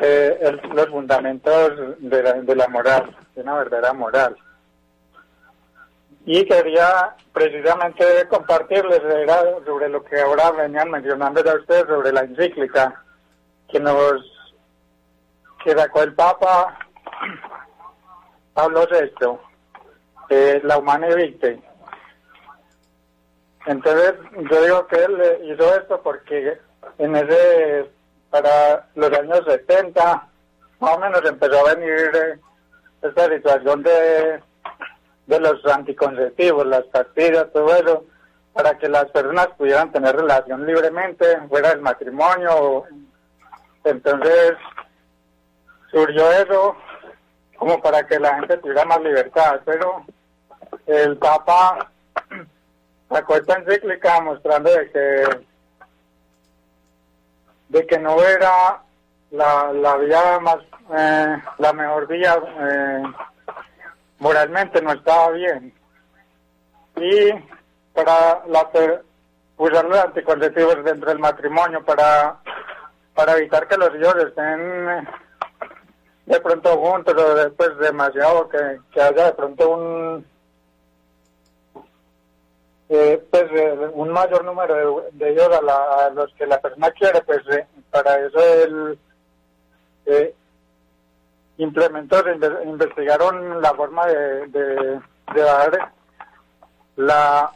[0.00, 4.36] eh, el- los fundamentos de la, de la moral, de una verdadera moral.
[6.26, 12.20] Y quería precisamente compartirles era sobre lo que ahora venían mencionando ya ustedes sobre la
[12.20, 13.02] encíclica
[13.70, 14.22] que nos
[15.62, 16.78] que sacó el Papa
[18.52, 19.38] Pablo VI,
[20.30, 21.60] eh, la Humane Vitae.
[23.66, 24.14] Entonces,
[24.50, 26.58] yo digo que él hizo esto porque
[26.98, 27.90] en ese,
[28.30, 30.28] para los años 70,
[30.80, 32.38] más o menos empezó a venir eh,
[33.02, 34.42] esta situación de,
[35.26, 38.04] de los anticonceptivos, las pastillas, todo eso,
[38.52, 42.84] para que las personas pudieran tener relación libremente, fuera del matrimonio.
[43.82, 44.52] Entonces,
[45.90, 46.76] surgió eso
[47.56, 50.04] como para que la gente tuviera más libertad, pero
[50.86, 51.90] el Papa
[53.14, 55.46] sacó esta encíclica mostrando de que
[57.68, 58.82] de que no era
[59.30, 60.58] la, la vía más
[60.96, 63.02] eh, la mejor vía eh,
[64.18, 65.72] moralmente no estaba bien.
[66.96, 67.32] Y
[67.92, 68.68] para la
[69.58, 72.40] usar los anticonceptivos dentro del matrimonio para
[73.14, 75.08] para evitar que los hijos estén eh,
[76.26, 80.33] de pronto juntos o después demasiado que, que haya de pronto un
[82.88, 86.60] eh, pues eh, un mayor número de, de ellos a, la- a los que la
[86.60, 88.98] persona quiere pues eh, para eso él
[90.06, 90.34] eh,
[91.58, 92.22] implementó
[92.64, 95.00] investigaron la forma de, de,
[95.34, 95.92] de dar
[96.96, 97.50] la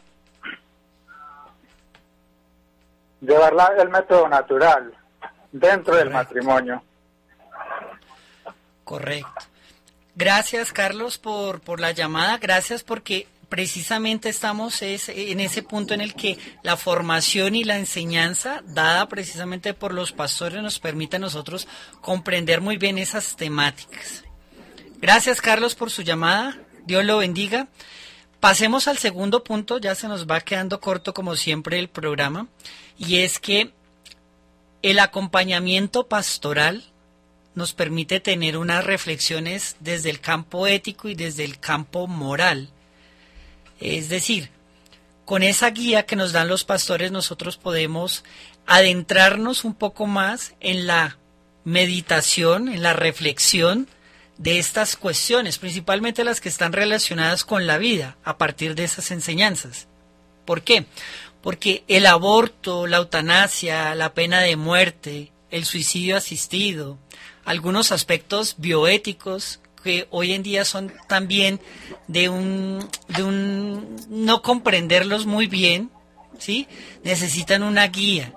[3.21, 4.93] llevar la- el método natural
[5.51, 6.81] dentro del matrimonio
[8.83, 9.29] Correcto.
[10.15, 12.39] Gracias, Carlos, por, por la llamada.
[12.39, 17.77] Gracias porque precisamente estamos es- en ese punto en el que la formación y la
[17.77, 21.67] enseñanza dada precisamente por los pastores nos permite a nosotros
[22.01, 24.23] comprender muy bien esas temáticas.
[25.01, 26.57] Gracias, Carlos, por su llamada.
[26.85, 27.67] Dios lo bendiga.
[28.39, 32.47] Pasemos al segundo punto, ya se nos va quedando corto como siempre el programa,
[32.97, 33.73] y es que
[34.81, 36.85] el acompañamiento pastoral
[37.55, 42.69] nos permite tener unas reflexiones desde el campo ético y desde el campo moral.
[43.79, 44.49] Es decir,
[45.25, 48.23] con esa guía que nos dan los pastores nosotros podemos
[48.65, 51.17] adentrarnos un poco más en la
[51.63, 53.87] meditación, en la reflexión
[54.37, 59.11] de estas cuestiones, principalmente las que están relacionadas con la vida a partir de esas
[59.11, 59.87] enseñanzas.
[60.45, 60.85] ¿Por qué?
[61.41, 66.97] Porque el aborto, la eutanasia, la pena de muerte, el suicidio asistido,
[67.45, 71.59] algunos aspectos bioéticos que hoy en día son también
[72.07, 75.91] de un, de un no comprenderlos muy bien,
[76.37, 76.67] ¿sí?
[77.03, 78.33] Necesitan una guía.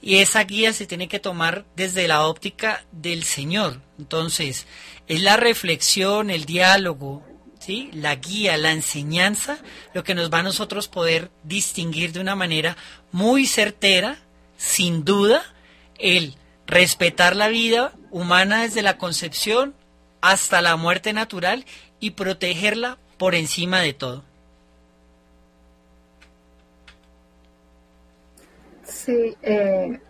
[0.00, 3.80] Y esa guía se tiene que tomar desde la óptica del Señor.
[3.98, 4.66] Entonces,
[5.08, 7.24] es la reflexión, el diálogo,
[7.58, 7.90] ¿sí?
[7.92, 9.58] la guía, la enseñanza,
[9.94, 12.76] lo que nos va a nosotros poder distinguir de una manera
[13.10, 14.18] muy certera,
[14.56, 15.42] sin duda,
[15.98, 16.36] el
[16.66, 19.74] respetar la vida humana desde la concepción
[20.20, 21.64] hasta la muerte natural
[22.00, 24.24] y protegerla por encima de todo.
[28.84, 30.00] Sí, eh,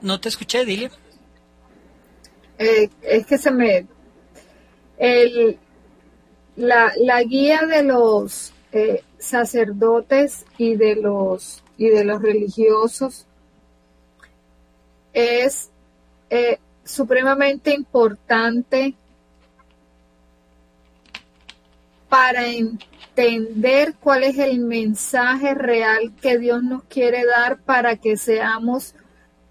[0.00, 0.90] No te escuché, dile.
[2.58, 3.86] eh, es que se me...
[4.98, 5.58] El,
[6.56, 13.27] la, la guía de los eh, sacerdotes y de los y de los religiosos
[15.18, 15.70] es
[16.30, 18.94] eh, supremamente importante
[22.08, 28.94] para entender cuál es el mensaje real que Dios nos quiere dar para que seamos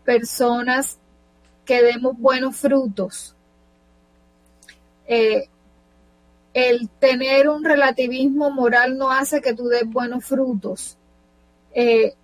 [0.06, 0.99] personas
[1.65, 3.35] que demos buenos frutos.
[5.06, 5.49] eh,
[6.53, 10.98] el tener un relativismo moral no hace que tú des buenos frutos.
[11.72, 12.15] Eh,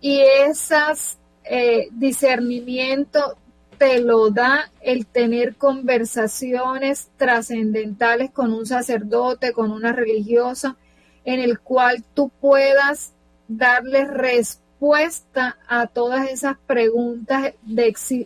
[0.00, 1.18] y esas
[1.48, 3.36] eh, discernimiento
[3.78, 10.76] te lo da el tener conversaciones trascendentales con un sacerdote, con una religiosa,
[11.24, 13.12] en el cual tú puedas
[13.48, 17.52] darle respuesta a todas esas preguntas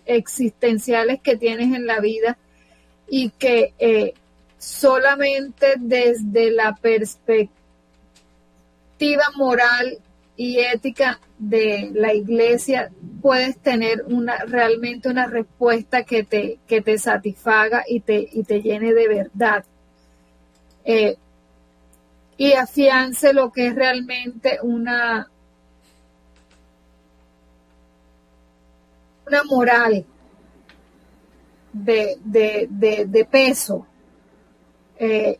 [0.06, 2.38] existenciales que tienes en la vida
[3.08, 4.14] y que eh,
[4.58, 7.50] solamente desde la perspectiva
[9.36, 9.98] moral
[10.40, 12.90] y ética de la iglesia
[13.20, 18.62] puedes tener una realmente una respuesta que te, que te satisfaga y te, y te
[18.62, 19.66] llene de verdad.
[20.82, 21.18] Eh,
[22.38, 25.30] y afiance lo que es realmente una,
[29.26, 30.06] una moral
[31.70, 33.86] de, de, de peso
[34.98, 35.38] eh,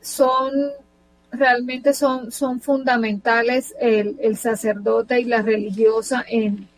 [0.00, 0.52] son
[1.32, 6.68] realmente son, son fundamentales el, el, sacerdote y la religiosa en,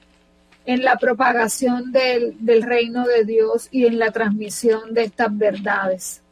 [0.65, 6.23] en la propagación del, del, reino de Dios y en la transmisión de estas verdades.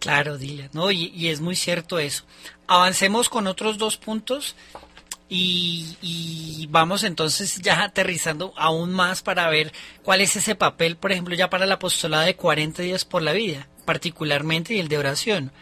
[0.00, 0.90] Claro, Dilia, ¿no?
[0.90, 2.24] Y, y es muy cierto eso.
[2.66, 4.56] Avancemos con otros dos puntos
[5.28, 9.72] y, vamos entonces ya aterrizando aún más para ver
[10.02, 13.32] cuál es ese papel, por ejemplo, ya para la apostolada de 40 días por la
[13.32, 15.52] vida, particularmente y el de oración.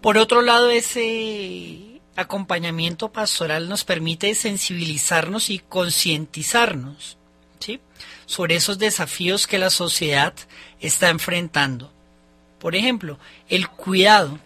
[0.00, 7.16] Por otro lado, ese acompañamiento pastoral nos permite sensibilizarnos y concientizarnos
[7.58, 7.80] ¿sí?
[8.26, 10.34] sobre esos desafíos que la sociedad
[10.80, 11.92] está enfrentando.
[12.58, 13.18] Por ejemplo,
[13.48, 14.38] el cuidado.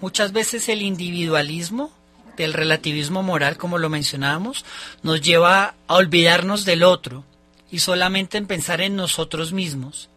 [0.00, 1.92] Muchas veces el individualismo
[2.36, 4.64] del relativismo moral, como lo mencionábamos,
[5.02, 7.24] nos lleva a olvidarnos del otro
[7.70, 10.08] y solamente en pensar en nosotros mismos.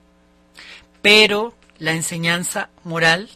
[1.02, 1.54] Pero
[1.84, 3.28] la enseñanza moral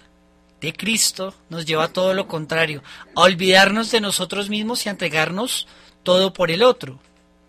[0.62, 2.82] de Cristo nos lleva a todo lo contrario,
[3.14, 5.68] a olvidarnos de nosotros mismos y a entregarnos
[6.02, 6.98] todo por el otro,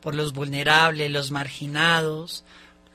[0.00, 2.44] por los vulnerables, los marginados,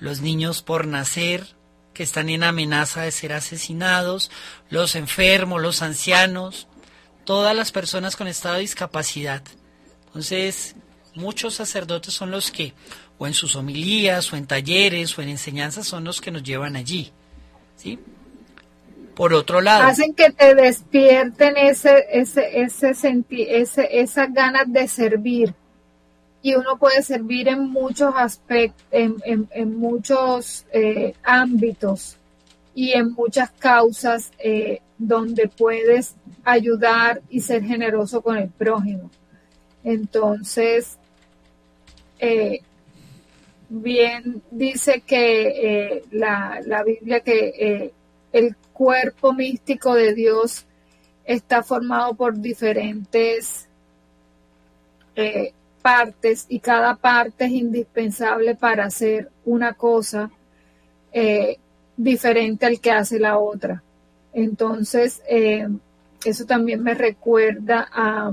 [0.02, 1.48] los niños por nacer,
[1.94, 4.32] que están en amenaza de ser asesinados,
[4.70, 6.68] los enfermos, los ancianos,
[7.24, 9.44] todas las personas con estado de discapacidad.
[10.08, 10.76] Entonces,
[11.16, 12.74] muchos sacerdotes son los que,
[13.18, 16.76] o en sus homilías, o en talleres, o en enseñanzas, son los que nos llevan
[16.76, 17.14] allí.
[17.76, 18.00] ¿Sí?
[19.16, 19.84] Por otro lado.
[19.84, 22.92] Hacen que te despierten ese, ese, ese,
[23.30, 25.54] ese esas ganas de servir.
[26.42, 32.18] Y uno puede servir en muchos aspectos, en, en, en muchos eh, ámbitos
[32.76, 39.10] y en muchas causas eh, donde puedes ayudar y ser generoso con el prójimo.
[39.84, 40.98] Entonces,
[42.20, 42.62] eh,
[43.82, 47.92] bien dice que eh, la, la, Biblia que
[48.32, 50.66] el cuerpo místico de Dios
[51.26, 53.68] está formado por diferentes
[55.82, 60.32] partes y cada parte es indispensable para hacer una cosa
[61.98, 63.84] diferente al que hace la otra.
[64.34, 65.68] Entonces, eh,
[66.26, 68.32] eso también me recuerda a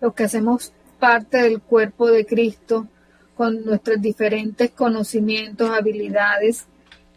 [0.00, 2.88] lo que hacemos parte del cuerpo de Cristo
[3.36, 6.66] con nuestros diferentes conocimientos, habilidades.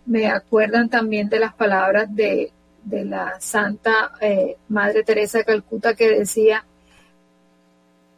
[0.06, 2.52] Me acuerdan también de las palabras de,
[2.84, 6.66] de la Santa eh, Madre Teresa de Calcuta que decía,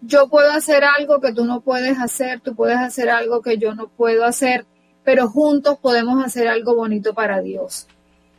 [0.02, 3.76] yo puedo hacer algo que tú no puedes hacer, tú puedes hacer algo que yo
[3.76, 4.66] no puedo hacer,
[5.04, 7.88] pero juntos podemos hacer algo bonito para Dios.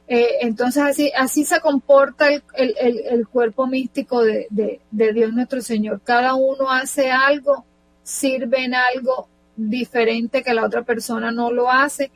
[0.09, 5.33] Eh, entonces así, así se comporta el, el, el, cuerpo místico de, de, de, Dios
[5.33, 6.01] nuestro Señor.
[6.03, 7.65] Cada uno hace algo,
[8.03, 12.11] sirve en algo diferente que la otra persona no lo hace,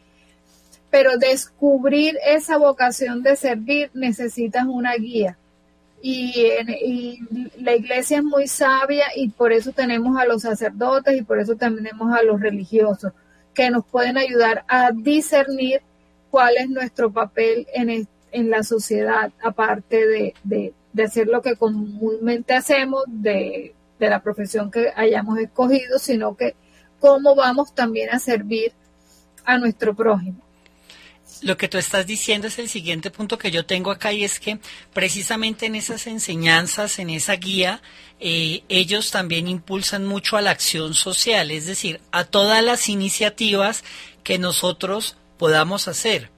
[0.90, 5.36] pero descubrir esa vocación de servir necesitas una guía.
[6.02, 7.18] Y,
[7.58, 11.56] la iglesia es muy sabia y por eso tenemos a los sacerdotes y por eso
[11.56, 13.12] tenemos a los religiosos
[13.54, 15.80] que nos pueden ayudar a discernir
[16.30, 21.56] cuál es nuestro papel en, en la sociedad, aparte de, de, de, hacer lo que
[21.56, 26.54] comúnmente hacemos, de, de la profesión que hayamos escogido, sino que
[27.06, 28.72] cómo vamos también a servir
[29.44, 30.42] a nuestro prójimo.
[31.42, 34.40] Lo que tú estás diciendo es el siguiente punto que yo tengo acá y es
[34.40, 34.58] que
[34.92, 37.82] precisamente en esas enseñanzas, en esa guía,
[38.18, 43.84] eh, ellos también impulsan mucho a la acción social, es decir, a todas las iniciativas
[44.24, 46.30] que nosotros podamos hacer.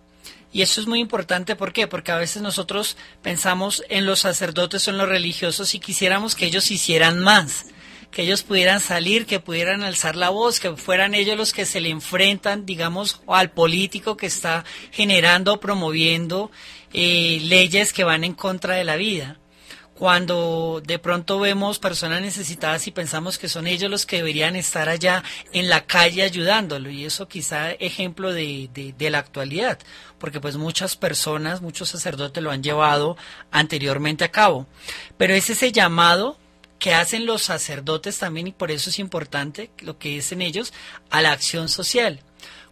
[0.52, 1.86] Y eso es muy importante, ¿por qué?
[1.86, 6.46] Porque a veces nosotros pensamos en los sacerdotes o en los religiosos y quisiéramos que
[6.46, 7.66] ellos hicieran más,
[8.10, 11.80] que ellos pudieran salir, que pudieran alzar la voz, que fueran ellos los que se
[11.80, 16.50] le enfrentan, digamos, al político que está generando, promoviendo
[16.92, 19.38] eh, leyes que van en contra de la vida.
[19.94, 24.88] Cuando de pronto vemos personas necesitadas y pensamos que son ellos los que deberían estar
[24.88, 29.80] allá en la calle ayudándolo y eso quizá ejemplo de, de, la actualidad
[30.20, 33.16] porque pues muchas personas, muchos sacerdotes lo han llevado
[33.50, 34.68] anteriormente a cabo.
[35.16, 36.38] Pero es ese llamado
[36.78, 40.72] que hacen los sacerdotes también y por eso es importante lo que dicen ellos
[41.10, 42.22] a la acción social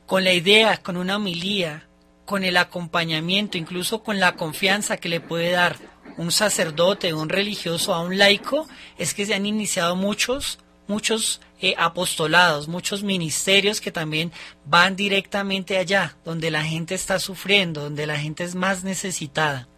[0.06, 1.86] con la idea, con una homilía,
[2.24, 5.76] con el acompañamiento, incluso con la confianza que le puede dar
[6.16, 8.66] un sacerdote, un religioso a un laico,
[8.98, 14.32] es que se han iniciado muchos, muchos eh, apostolados, muchos ministerios que también
[14.64, 19.68] van directamente allá, donde la gente está sufriendo, donde la gente es más necesitada.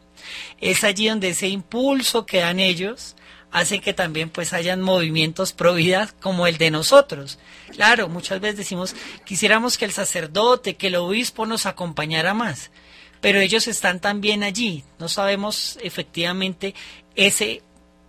[0.60, 3.16] Es allí donde ese impulso que dan ellos
[3.50, 7.38] hace que también pues hayan movimientos pro vida como el de nosotros.
[7.72, 8.94] Claro, muchas veces decimos,
[9.24, 12.70] quisiéramos que el sacerdote, que el obispo nos acompañara más
[13.20, 14.84] pero ellos están también allí.
[14.98, 16.74] No sabemos efectivamente
[17.14, 17.62] ese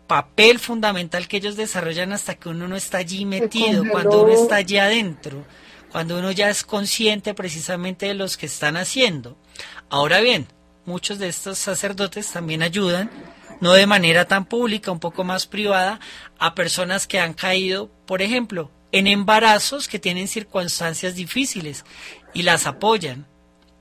[0.07, 4.55] papel fundamental que ellos desarrollan hasta que uno no está allí metido, cuando uno está
[4.55, 5.45] allí adentro,
[5.91, 9.37] cuando uno ya es consciente precisamente de los que están haciendo.
[9.89, 10.47] Ahora bien,
[10.85, 13.11] muchos de estos sacerdotes también ayudan,
[13.59, 15.99] no de manera tan pública, un poco más privada,
[16.37, 21.85] a personas que han caído, por ejemplo, en embarazos que tienen circunstancias difíciles
[22.33, 23.27] y las apoyan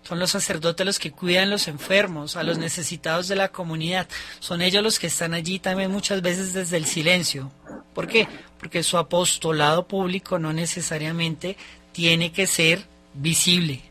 [0.09, 4.09] son los sacerdotes los que cuidan a los enfermos, a los necesitados de la comunidad.
[4.41, 7.53] Son ellos los que están allí también muchas veces desde el silencio.
[7.93, 8.27] ¿Por qué?
[8.59, 11.59] Porque su apostolado público no necesariamente
[11.93, 13.83] tiene que ser visible.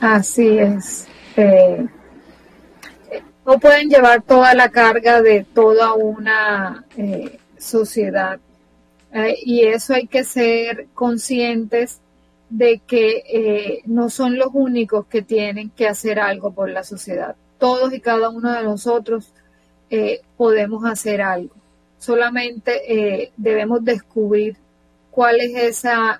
[0.00, 1.06] Así es.
[1.36, 1.86] Eh,
[3.44, 8.38] no pueden llevar toda la carga de toda una eh, sociedad.
[9.12, 12.00] Eh, y eso hay que ser conscientes
[12.48, 17.34] de que eh, no son los únicos que tienen que hacer algo por la sociedad.
[17.58, 19.32] Todos y cada uno de nosotros
[20.38, 21.54] podemos hacer algo.
[21.98, 24.56] Solamente debemos descubrir
[25.10, 26.18] cuál es esa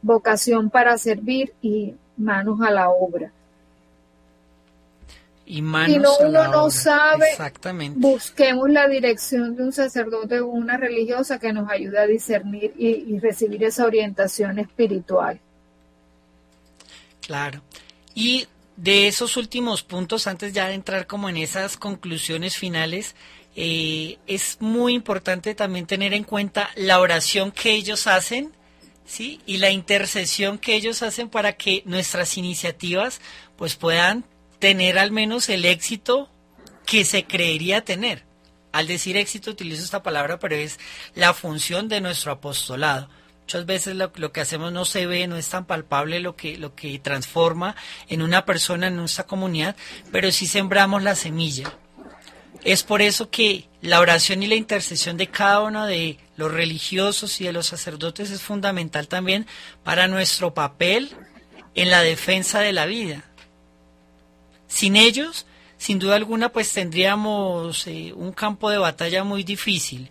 [0.00, 3.32] vocación para servir y manos a la obra
[5.46, 7.26] y si no, uno no sabe,
[7.96, 13.18] busquemos la dirección de un sacerdote o una religiosa que nos ayude a discernir y,
[13.18, 15.38] recibir esa orientación espiritual.
[17.20, 17.60] Claro.
[18.14, 18.46] Y
[18.76, 23.14] de esos últimos puntos, antes ya de entrar como en esas conclusiones finales,
[23.54, 28.50] eh, es muy importante también tener en cuenta la oración que ellos hacen,
[29.04, 29.42] ¿sí?
[29.44, 33.20] Y la intercesión que ellos hacen para que nuestras iniciativas
[33.56, 34.24] pues puedan
[34.58, 36.30] tener al menos el éxito
[36.86, 38.24] que se creería tener.
[38.72, 40.78] Al decir éxito utilizo esta palabra, pero es
[41.14, 43.08] la función de nuestro apostolado.
[43.42, 46.74] Muchas veces lo, que hacemos no se ve, no es tan palpable lo que, lo
[46.74, 47.76] que transforma
[48.08, 49.76] en una persona, en nuestra comunidad,
[50.10, 51.72] pero sí sembramos la semilla.
[52.64, 57.38] Es por eso que la oración y la intercesión de cada uno de los religiosos
[57.40, 59.46] y de los sacerdotes es fundamental también
[59.82, 61.10] para nuestro papel
[61.74, 63.24] en la defensa de la vida.
[64.74, 65.46] Sin ellos,
[65.78, 70.10] sin duda alguna, pues tendríamos eh, un campo de batalla muy difícil.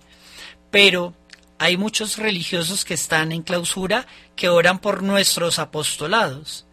[0.71, 1.13] Pero
[1.59, 4.07] hay muchos religiosos que están en clausura
[4.37, 6.65] que oran por nuestros apostolados.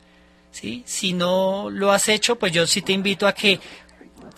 [0.52, 0.84] ¿sí?
[0.86, 3.58] Si no lo has hecho, pues yo sí te invito a que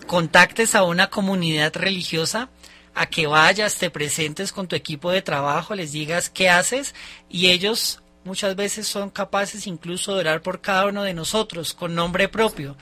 [0.07, 2.49] contactes a una comunidad religiosa,
[2.95, 6.95] a que vayas, te presentes con tu equipo de trabajo, les digas qué haces
[7.29, 11.93] y ellos muchas veces son capaces incluso de orar por cada uno de nosotros con
[11.93, 12.75] nombre propio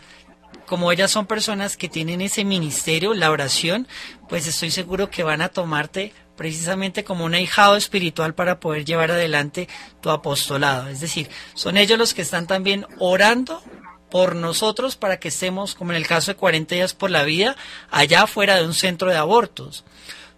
[0.71, 3.89] como ellas son personas que tienen ese ministerio, la oración,
[4.29, 9.11] pues estoy seguro que van a tomarte precisamente como un ahijado espiritual para poder llevar
[9.11, 9.67] adelante
[9.99, 10.87] tu apostolado.
[10.87, 13.61] Es decir, son ellos los que están también orando
[14.09, 17.57] por nosotros para que estemos, como en el caso de 40 días por la vida,
[17.89, 19.83] allá fuera de un centro de abortos.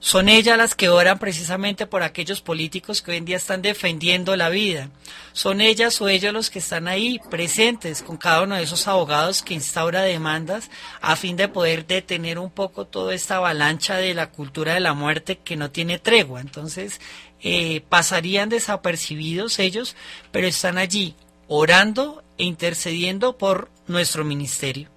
[0.04, 4.36] Son ellas las que oran precisamente por aquellos políticos que hoy en día están defendiendo
[4.36, 4.90] la vida.
[5.32, 9.42] Son ellas o ellos los que están ahí presentes con cada uno de esos abogados
[9.42, 10.70] que instaura demandas
[11.00, 14.94] a fin de poder detener un poco toda esta avalancha de la cultura de la
[14.94, 16.42] muerte que no tiene tregua.
[16.42, 17.00] Entonces,
[17.42, 19.96] eh, pasarían desapercibidos ellos,
[20.34, 21.16] pero están allí
[21.48, 24.90] orando e intercediendo por nuestro ministerio.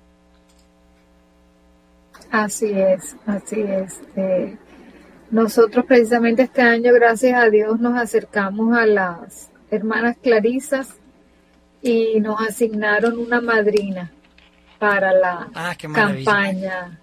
[2.32, 4.00] Así es, así es.
[4.16, 4.56] Eh,
[5.30, 10.94] nosotros precisamente este año, gracias a Dios, nos acercamos a las hermanas Clarisas
[11.82, 14.10] y nos asignaron una madrina
[14.78, 17.00] para la ah, campaña.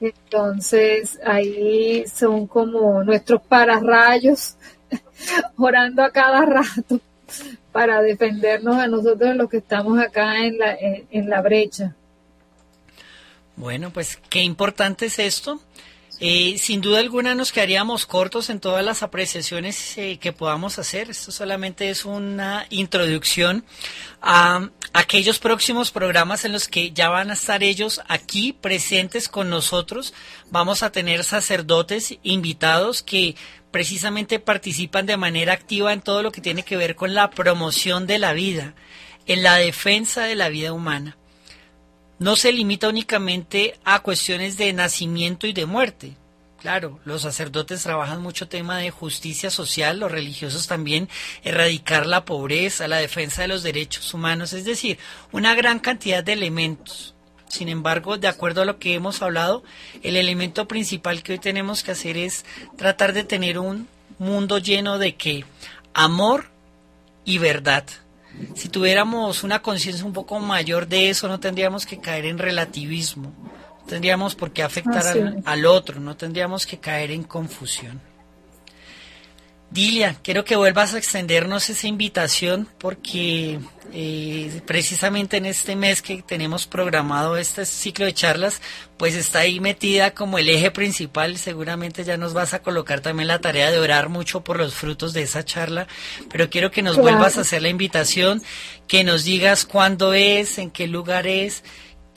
[0.00, 4.56] Entonces ahí son como nuestros pararrayos
[5.56, 7.00] orando a cada rato
[7.72, 11.94] para defendernos a nosotros los que estamos acá en la, en, en la brecha.
[13.56, 15.60] Bueno, pues qué importante es esto.
[16.20, 21.10] Eh, sin duda alguna nos quedaríamos cortos en todas las apreciaciones eh, que podamos hacer.
[21.10, 23.64] Esto solamente es una introducción
[24.20, 29.48] a aquellos próximos programas en los que ya van a estar ellos aquí presentes con
[29.48, 30.12] nosotros.
[30.50, 33.36] Vamos a tener sacerdotes invitados que
[33.70, 38.08] precisamente participan de manera activa en todo lo que tiene que ver con la promoción
[38.08, 38.74] de la vida,
[39.26, 41.16] en la defensa de la vida humana
[42.18, 46.16] no se limita únicamente a cuestiones de nacimiento y de muerte.
[46.60, 51.08] Claro, los sacerdotes trabajan mucho tema de justicia social, los religiosos también,
[51.44, 54.98] erradicar la pobreza, la defensa de los derechos humanos, es decir,
[55.30, 57.14] una gran cantidad de elementos.
[57.48, 59.62] Sin embargo, de acuerdo a lo que hemos hablado,
[60.02, 62.44] el elemento principal que hoy tenemos que hacer es
[62.76, 63.88] tratar de tener un
[64.18, 65.44] mundo lleno de qué?
[65.94, 66.50] Amor
[67.24, 67.84] y verdad.
[68.54, 73.32] Si tuviéramos una conciencia un poco mayor de eso, no tendríamos que caer en relativismo,
[73.40, 78.00] no tendríamos por qué afectar al, al otro, no tendríamos que caer en confusión.
[79.70, 83.60] Dilia, quiero que vuelvas a extendernos esa invitación porque
[83.92, 88.62] eh, precisamente en este mes que tenemos programado este ciclo de charlas,
[88.96, 91.36] pues está ahí metida como el eje principal.
[91.36, 95.12] Seguramente ya nos vas a colocar también la tarea de orar mucho por los frutos
[95.12, 95.86] de esa charla,
[96.30, 97.10] pero quiero que nos Claro.
[97.10, 98.42] vuelvas a hacer la invitación,
[98.86, 101.62] que nos digas cuándo es, en qué lugar es,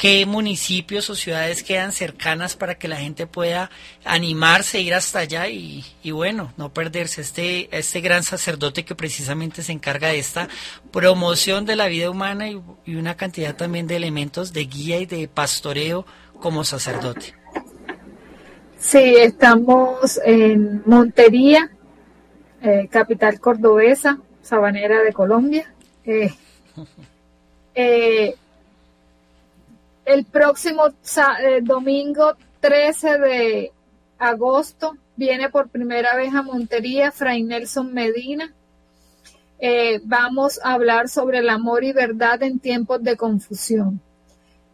[0.02, 3.70] qué municipios o ciudades quedan cercanas para que la gente pueda
[4.04, 9.62] animarse, ir hasta allá y, y bueno, no perderse este, este gran sacerdote que precisamente
[9.62, 10.48] se encarga de esta
[10.92, 15.06] promoción de la vida humana y, y una cantidad también de elementos de guía y
[15.06, 16.04] de pastoreo
[16.40, 17.36] como sacerdote.
[18.80, 21.70] Sí, estamos en Montería,
[22.64, 25.72] eh, capital cordobesa, sabanera de Colombia.
[26.06, 26.34] Eh,
[27.76, 28.36] eh,
[30.06, 33.72] el próximo eh, domingo 13 de
[34.18, 38.54] agosto viene por primera vez a Montería Fray Nelson Medina.
[39.60, 44.02] Eh, vamos a hablar sobre el amor y verdad en tiempos de confusión.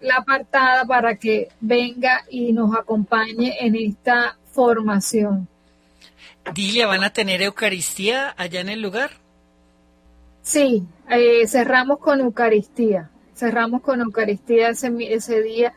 [0.00, 5.48] la apartada para que venga y nos acompañe en esta formación.
[6.54, 9.10] Dilia, ¿van a tener Eucaristía allá en el lugar?
[10.42, 15.74] Sí, eh, cerramos con Eucaristía, cerramos con Eucaristía ese, ese día.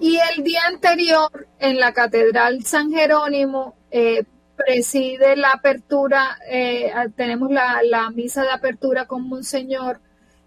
[0.00, 4.24] Y el día anterior en la Catedral San Jerónimo eh,
[4.56, 10.00] preside la apertura, eh, tenemos la, la misa de apertura con Monseñor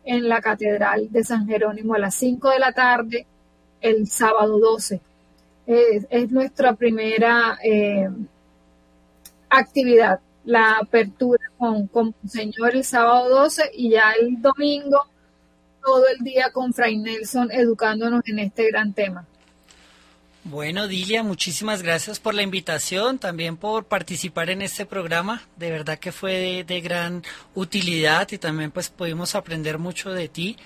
[0.03, 3.25] en la Catedral de San Jerónimo a las 5 de la tarde
[3.81, 5.01] el sábado 12.
[5.67, 8.09] Eh, es nuestra primera eh,
[9.49, 15.05] actividad, la apertura con, con Monseñor el sábado 12 y ya el domingo
[15.83, 19.25] todo el día con Fray Nelson educándonos en este gran tema.
[20.43, 25.43] Bueno, Dilia, muchísimas gracias por la invitación, también por participar en este programa.
[25.55, 27.23] De verdad que fue de, gran
[27.53, 30.57] utilidad y también pues pudimos aprender mucho de ti.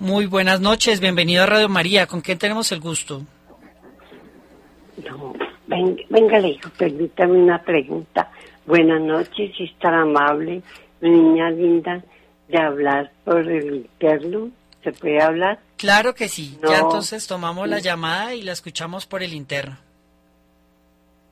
[0.00, 2.06] Muy buenas noches, bienvenido a Radio María.
[2.06, 3.22] ¿Con quién tenemos el gusto?
[5.04, 5.34] No,
[5.66, 8.30] venga, venga, le permítame una pregunta.
[8.64, 10.62] Buenas noches, es tan amable,
[11.00, 12.02] niña linda,
[12.48, 14.50] de hablar por el interno.
[14.82, 15.60] ¿Se puede hablar?
[15.76, 16.58] Claro que sí.
[16.62, 16.70] No.
[16.70, 19.76] Ya entonces tomamos la llamada y la escuchamos por el interno.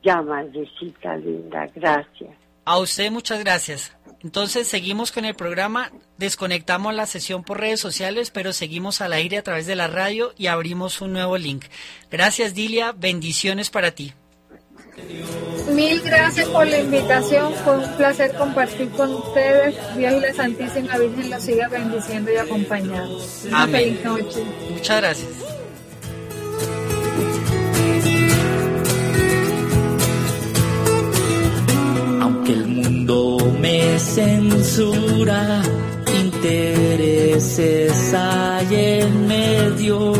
[0.03, 2.31] Ya, madrecita linda, gracias.
[2.65, 3.93] A usted muchas gracias.
[4.23, 9.37] Entonces seguimos con el programa, desconectamos la sesión por redes sociales, pero seguimos al aire
[9.37, 11.65] a través de la radio y abrimos un nuevo link.
[12.09, 14.13] Gracias Dilia, bendiciones para ti.
[15.73, 17.53] Mil gracias por la invitación.
[17.63, 19.75] Fue un placer compartir con ustedes.
[19.95, 23.21] Dios y la Santísima Virgen los siga bendiciendo y acompañando.
[23.47, 23.81] Una Amén.
[23.81, 24.43] feliz noche.
[24.71, 25.29] Muchas gracias.
[32.21, 35.61] Aunque el mundo me censura,
[36.23, 40.13] intereses hay en medio.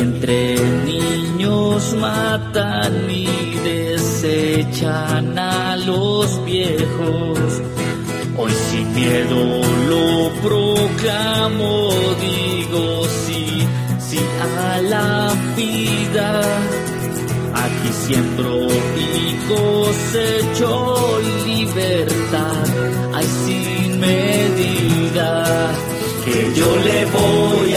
[0.00, 0.56] En el vientre
[0.86, 3.26] niños matan y
[3.62, 7.60] desechan a los viejos.
[8.38, 9.60] Hoy sin miedo
[9.90, 13.44] lo proclamo, digo sí,
[13.98, 16.40] sí a la vida.
[17.52, 18.56] Aquí siembro
[18.96, 22.64] y cosecho libertad,
[23.12, 25.72] hay sin medida.
[26.24, 27.69] Que yo le voy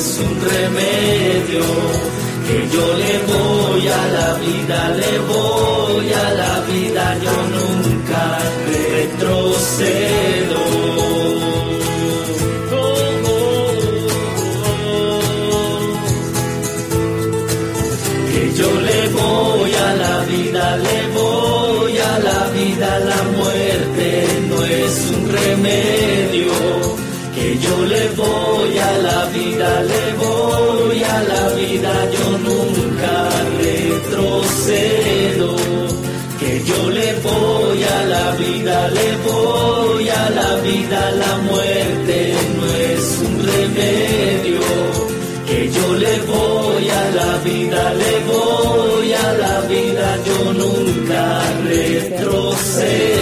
[0.00, 1.64] es un remedio.
[2.46, 8.22] Que yo le voy a la vida, le voy a la vida, yo nunca
[8.72, 10.20] retrocedo.
[27.70, 33.14] Yo le voy a la vida, le voy a la vida, yo nunca
[33.64, 35.48] retrocedo.
[36.40, 42.16] Que yo le voy a la vida, le voy a la vida, la muerte
[42.56, 44.60] no es un remedio
[45.46, 51.22] que yo le voy a la vida, le voy a la vida, yo nunca
[51.68, 53.19] retrocedo.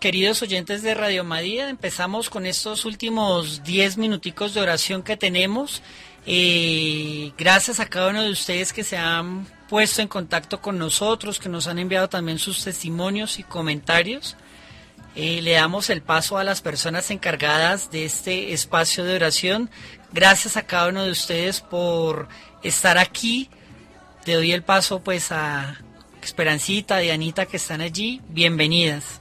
[0.00, 5.82] Queridos oyentes de Radio María, empezamos con estos últimos 10 minuticos de oración que tenemos.
[6.26, 11.38] Eh, gracias a cada uno de ustedes que se han puesto en contacto con nosotros,
[11.38, 14.36] que nos han enviado también sus testimonios y comentarios.
[15.14, 19.68] Eh, le damos el paso a las personas encargadas de este espacio de oración.
[20.12, 22.26] Gracias a cada uno de ustedes por
[22.62, 23.50] estar aquí.
[24.24, 25.78] Te doy el paso pues a
[26.22, 28.22] Esperancita, Dianita que están allí.
[28.28, 29.20] Bienvenidas.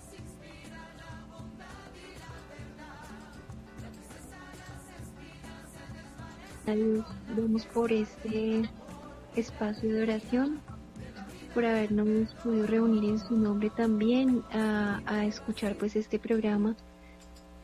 [7.36, 8.64] Vamos por este
[9.36, 10.60] espacio de oración,
[11.54, 16.76] por habernos podido reunir en su nombre también a, escuchar pues este programa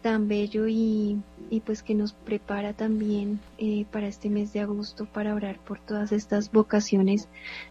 [0.01, 1.17] tan bello y,
[1.49, 5.79] y, pues que nos prepara también eh, para este mes de agosto para orar por
[5.79, 7.27] todas estas vocaciones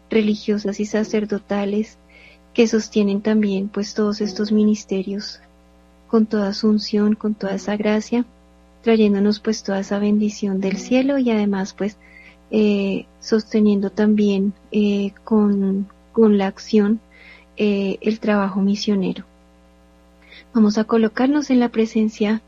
[0.09, 1.97] religiosas y sacerdotales
[2.53, 5.39] que sostienen también pues todos estos ministerios
[6.07, 8.25] con toda su unción, con toda esa gracia
[8.85, 11.97] trayéndonos pues toda esa bendición del cielo y además pues
[12.51, 16.99] eh, sosteniendo también eh, con, con, la acción
[17.57, 19.25] eh, el trabajo misionero.
[20.53, 22.43] Vamos a colocarnos en la presencia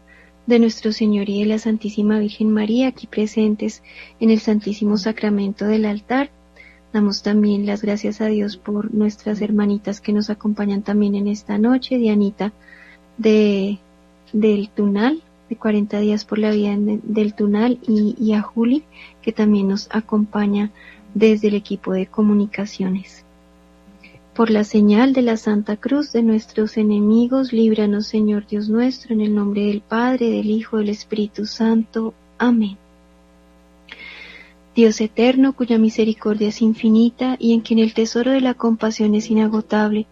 [0.45, 3.81] de nuestro Señor y de la Santísima Virgen María aquí presentes
[4.19, 6.30] en el Santísimo Sacramento del altar.
[6.93, 11.57] Damos también las gracias a Dios por nuestras hermanitas que nos acompañan también en esta
[11.57, 12.53] noche, Dianita
[13.18, 13.80] de,
[14.34, 18.84] del Tunal, de 40 días por la vida del Tunal y, y, a Juli,
[19.22, 20.72] que también nos acompaña
[21.14, 23.24] desde el equipo de comunicaciones.
[24.34, 29.22] Por la señal de la Santa Cruz de nuestros enemigos, líbranos Señor Dios nuestro, en
[29.22, 32.14] el nombre del Padre, del Hijo, del Espíritu Santo.
[32.38, 32.78] Amén.
[34.76, 39.32] Dios eterno, cuya misericordia es infinita y en quien el tesoro de la compasión es
[39.32, 40.06] inagotable,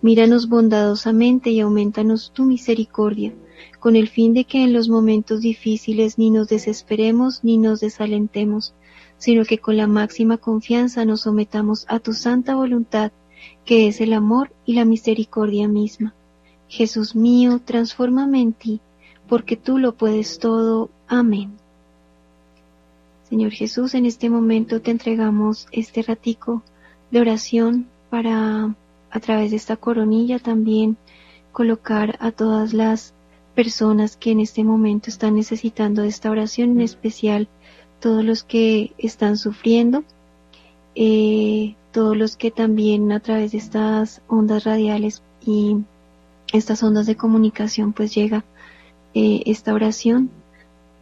[0.00, 3.34] míranos bondadosamente y aumentanos tu misericordia
[3.80, 8.74] con el fin de que en los momentos difíciles ni nos desesperemos ni nos desalentemos,
[9.18, 13.12] sino que con la máxima confianza nos sometamos a tu santa voluntad,
[13.64, 16.14] que es el amor y la misericordia misma.
[16.68, 18.80] Jesús mío, transfórmame en ti,
[19.28, 20.90] porque tú lo puedes todo.
[21.06, 21.52] Amén.
[23.28, 26.62] Señor Jesús, en este momento te entregamos este ratico
[27.10, 28.74] de oración para,
[29.10, 30.96] a través de esta coronilla también,
[31.52, 33.14] colocar a todas las
[33.56, 37.48] personas que en este momento están necesitando de esta oración, en especial
[37.98, 40.04] todos los que están sufriendo,
[40.94, 45.78] eh, todos los que también a través de estas ondas radiales y
[46.52, 48.44] estas ondas de comunicación pues llega
[49.14, 50.30] eh, esta oración,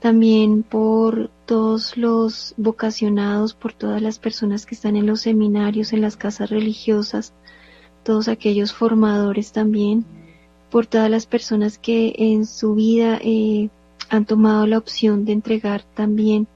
[0.01, 6.03] también por todos los vocacionados, por todas las personas que están en los seminarios, en
[6.03, 7.33] las casas religiosas,
[8.05, 10.05] todos aquellos formadores también,
[10.75, 13.69] por todas las personas que en su vida eh,
[14.09, 16.49] han tomado la opción de entregar también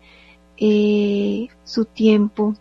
[0.57, 2.57] eh, su tiempo,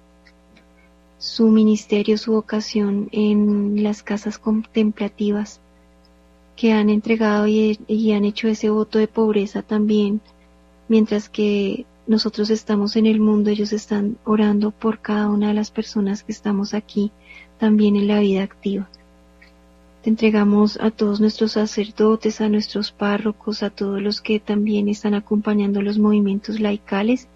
[1.18, 5.60] su ministerio, su vocación en las casas contemplativas,
[6.56, 10.22] que han entregado y, y han hecho ese voto de pobreza también,
[10.88, 15.72] mientras que nosotros estamos en el mundo, ellos están orando por cada una de las
[15.72, 17.12] personas que estamos aquí
[17.58, 18.88] también en la vida activa.
[20.02, 25.14] Te entregamos a todos nuestros sacerdotes, a nuestros párrocos, a todos los que también están
[25.14, 27.28] acompañando los movimientos laicales,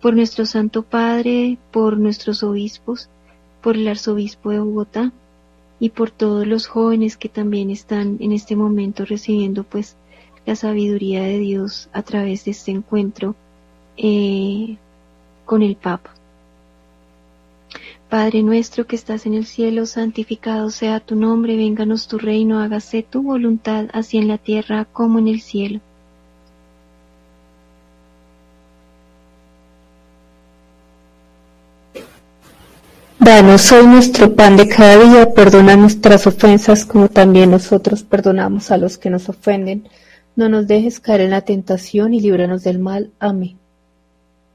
[0.00, 3.08] por nuestro Santo Padre, por nuestros obispos,
[3.62, 5.12] por el arzobispo de Bogotá
[5.78, 9.96] y por todos los jóvenes que también están en este momento recibiendo pues
[10.46, 13.34] la sabiduría de Dios a través de este encuentro
[13.96, 14.76] eh,
[15.44, 16.15] con el Papa.
[18.08, 23.02] Padre nuestro que estás en el cielo, santificado sea tu nombre, vénganos tu reino, hágase
[23.02, 25.80] tu voluntad, así en la tierra como en el cielo.
[33.18, 38.78] Danos hoy nuestro pan de cada día, perdona nuestras ofensas como también nosotros perdonamos a
[38.78, 39.88] los que nos ofenden.
[40.36, 43.10] No nos dejes caer en la tentación y líbranos del mal.
[43.18, 43.58] Amén.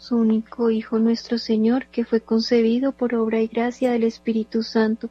[0.00, 5.10] su único Hijo nuestro Señor, que fue concebido por obra y gracia del Espíritu Santo,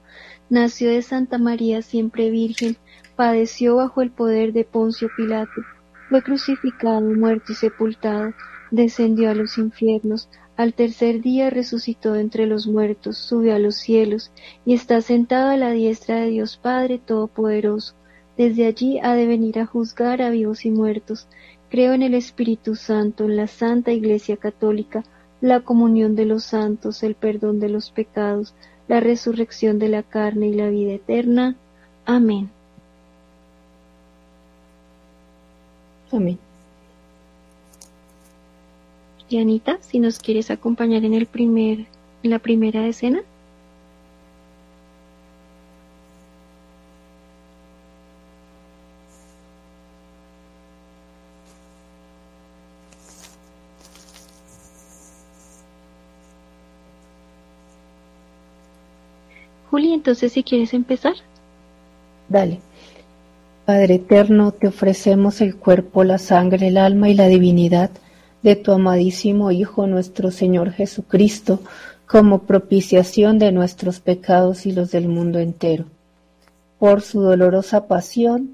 [0.49, 2.75] nació de Santa María siempre Virgen,
[3.15, 5.61] padeció bajo el poder de Poncio Pilato,
[6.09, 8.33] fue crucificado, muerto y sepultado,
[8.71, 14.31] descendió a los infiernos, al tercer día resucitó entre los muertos, subió a los cielos,
[14.65, 17.93] y está sentado a la diestra de Dios Padre Todopoderoso.
[18.37, 21.27] Desde allí ha de venir a juzgar a vivos y muertos.
[21.69, 25.03] Creo en el Espíritu Santo, en la Santa Iglesia Católica,
[25.41, 28.53] la comunión de los santos, el perdón de los pecados,
[28.87, 31.55] la resurrección de la carne y la vida eterna.
[32.05, 32.49] Amén.
[36.11, 36.39] Amén.
[39.29, 41.85] Y Anita, si nos quieres acompañar en el primer,
[42.23, 43.21] en la primera escena.
[59.79, 61.13] Juli, entonces si quieres empezar.
[62.27, 62.59] Dale.
[63.65, 67.89] Padre eterno, te ofrecemos el cuerpo, la sangre, el alma y la divinidad
[68.41, 71.59] de tu amadísimo Hijo nuestro Señor Jesucristo,
[72.07, 75.85] como propiciación de nuestros pecados y los del mundo entero.
[76.79, 78.51] Por su dolorosa pasión,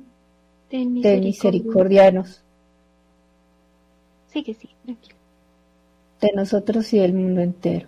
[0.70, 2.42] Ten ten misericordianos
[4.34, 5.16] Sigue, sigue, tranquilo.
[6.22, 7.88] de nosotros y del mundo entero.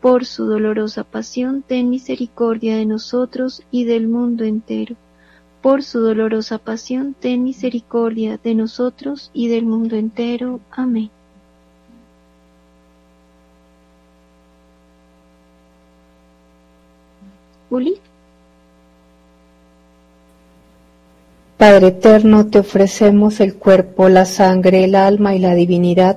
[0.00, 4.96] por su dolorosa pasión, ten misericordia de nosotros y del mundo entero.
[5.60, 10.60] Por su dolorosa pasión, ten misericordia de nosotros y del mundo entero.
[10.70, 11.10] Amén.
[17.70, 18.00] Uli,
[21.58, 26.16] Padre eterno, te ofrecemos el cuerpo, la sangre, el alma y la divinidad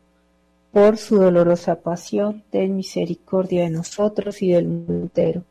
[0.71, 5.43] Por su dolorosa pasión, ten misericordia de nosotros y del mundo entero.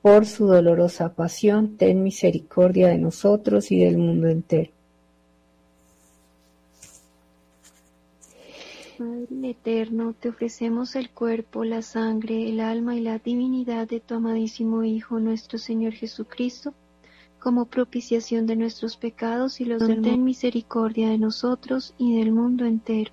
[0.00, 4.70] Por su dolorosa pasión, ten misericordia de nosotros y del mundo entero.
[8.96, 14.14] Padre eterno, te ofrecemos el cuerpo, la sangre, el alma y la divinidad de tu
[14.14, 16.72] amadísimo Hijo, nuestro Señor Jesucristo,
[17.38, 20.00] como propiciación de nuestros pecados y los del.
[20.00, 23.12] Ten misericordia de nosotros y del mundo entero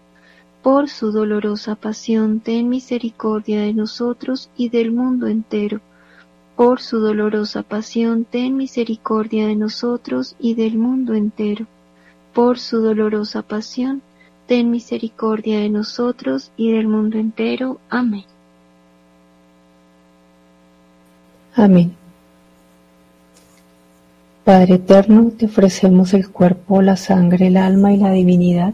[0.63, 5.81] Por su dolorosa pasión, ten misericordia de nosotros y del mundo entero.
[6.55, 11.65] Por su dolorosa pasión, ten misericordia de nosotros y del mundo entero
[12.33, 14.01] por su dolorosa pasión,
[14.47, 17.79] ten misericordia de nosotros y del mundo entero.
[17.89, 18.25] Amén.
[21.55, 21.93] Amén.
[24.43, 28.73] Padre eterno, te ofrecemos el cuerpo, la sangre, el alma y la divinidad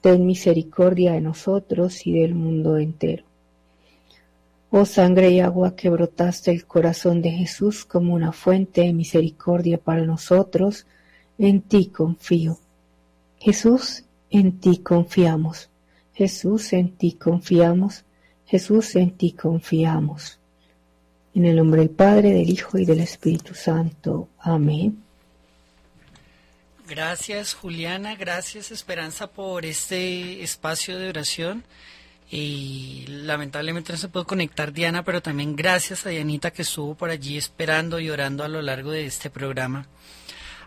[0.00, 3.24] ten misericordia de nosotros y del mundo entero.
[4.70, 9.78] Oh sangre y agua que brotaste el corazón de Jesús como una fuente de misericordia
[9.78, 10.86] para nosotros,
[11.38, 12.58] en ti confío.
[13.38, 15.70] Jesús, en ti confiamos.
[16.12, 18.04] Jesús, en ti confiamos.
[18.44, 20.38] Jesús, en ti confiamos.
[21.34, 24.28] En el nombre del Padre, del Hijo y del Espíritu Santo.
[24.40, 25.07] Amén.
[26.88, 31.64] Gracias Juliana, gracias Esperanza por este espacio de oración.
[32.30, 37.10] Y lamentablemente no se pudo conectar Diana, pero también gracias a Dianita que estuvo por
[37.10, 39.86] allí esperando y orando a lo largo de este programa.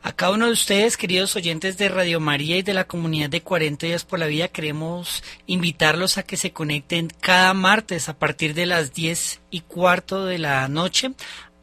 [0.04, 3.42] A cada uno de ustedes, queridos oyentes de Radio María y de la comunidad de
[3.42, 8.54] 40 días por la vida, queremos invitarlos a que se conecten cada martes a partir
[8.54, 11.14] de las 10 y cuarto de la noche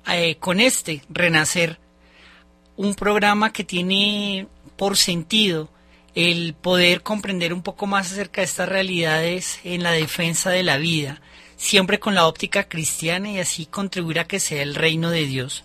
[0.08, 1.78] eh, con este Renacer,
[2.78, 4.46] un programa que tiene
[4.76, 5.68] por sentido
[6.14, 10.78] el poder comprender un poco más acerca de estas realidades en la defensa de la
[10.78, 11.20] vida,
[11.56, 15.64] siempre con la óptica cristiana y así contribuir a que sea el reino de Dios.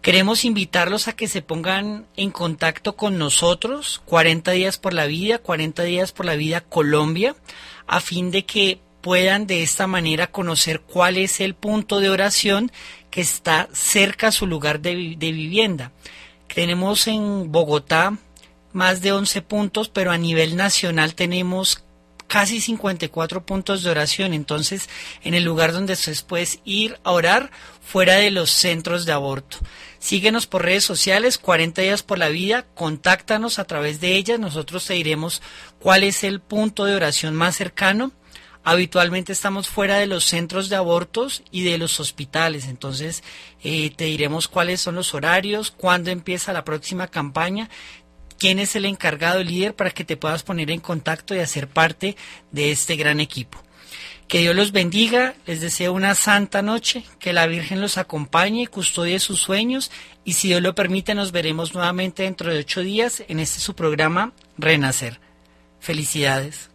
[0.00, 5.38] Queremos invitarlos a que se pongan en contacto con nosotros, 40 días por la vida,
[5.38, 7.36] 40 días por la vida Colombia,
[7.86, 12.72] a fin de que puedan de esta manera conocer cuál es el punto de oración
[13.10, 15.92] que está cerca a su lugar de, vivienda.
[16.54, 18.16] Tenemos en Bogotá
[18.72, 21.84] más de 11 puntos, pero a nivel nacional tenemos
[22.28, 24.34] casi 54 puntos de oración.
[24.34, 24.88] Entonces,
[25.24, 27.50] en el lugar donde ustedes puedes ir a orar
[27.82, 29.58] fuera de los centros de aborto.
[29.98, 34.86] Síguenos por redes sociales, 40 días por la vida, contáctanos a través de ellas, nosotros
[34.86, 35.42] te diremos
[35.80, 38.12] cuál es el punto de oración más cercano.
[38.64, 43.22] Habitualmente estamos fuera de los centros de abortos y de los hospitales, entonces
[43.62, 47.70] eh, te diremos cuáles son los horarios, cuándo empieza la próxima campaña,
[48.38, 52.16] quién es el encargado, líder, para que te puedas poner en contacto y hacer parte
[52.52, 53.62] de este gran equipo.
[54.28, 58.66] Que Dios los bendiga, les deseo una santa noche, que la Virgen los acompañe y
[58.66, 59.90] custodie sus sueños
[60.22, 63.74] y si Dios lo permite nos veremos nuevamente dentro de ocho días en este su
[63.74, 65.18] programa Renacer.
[65.80, 66.67] Felicidades.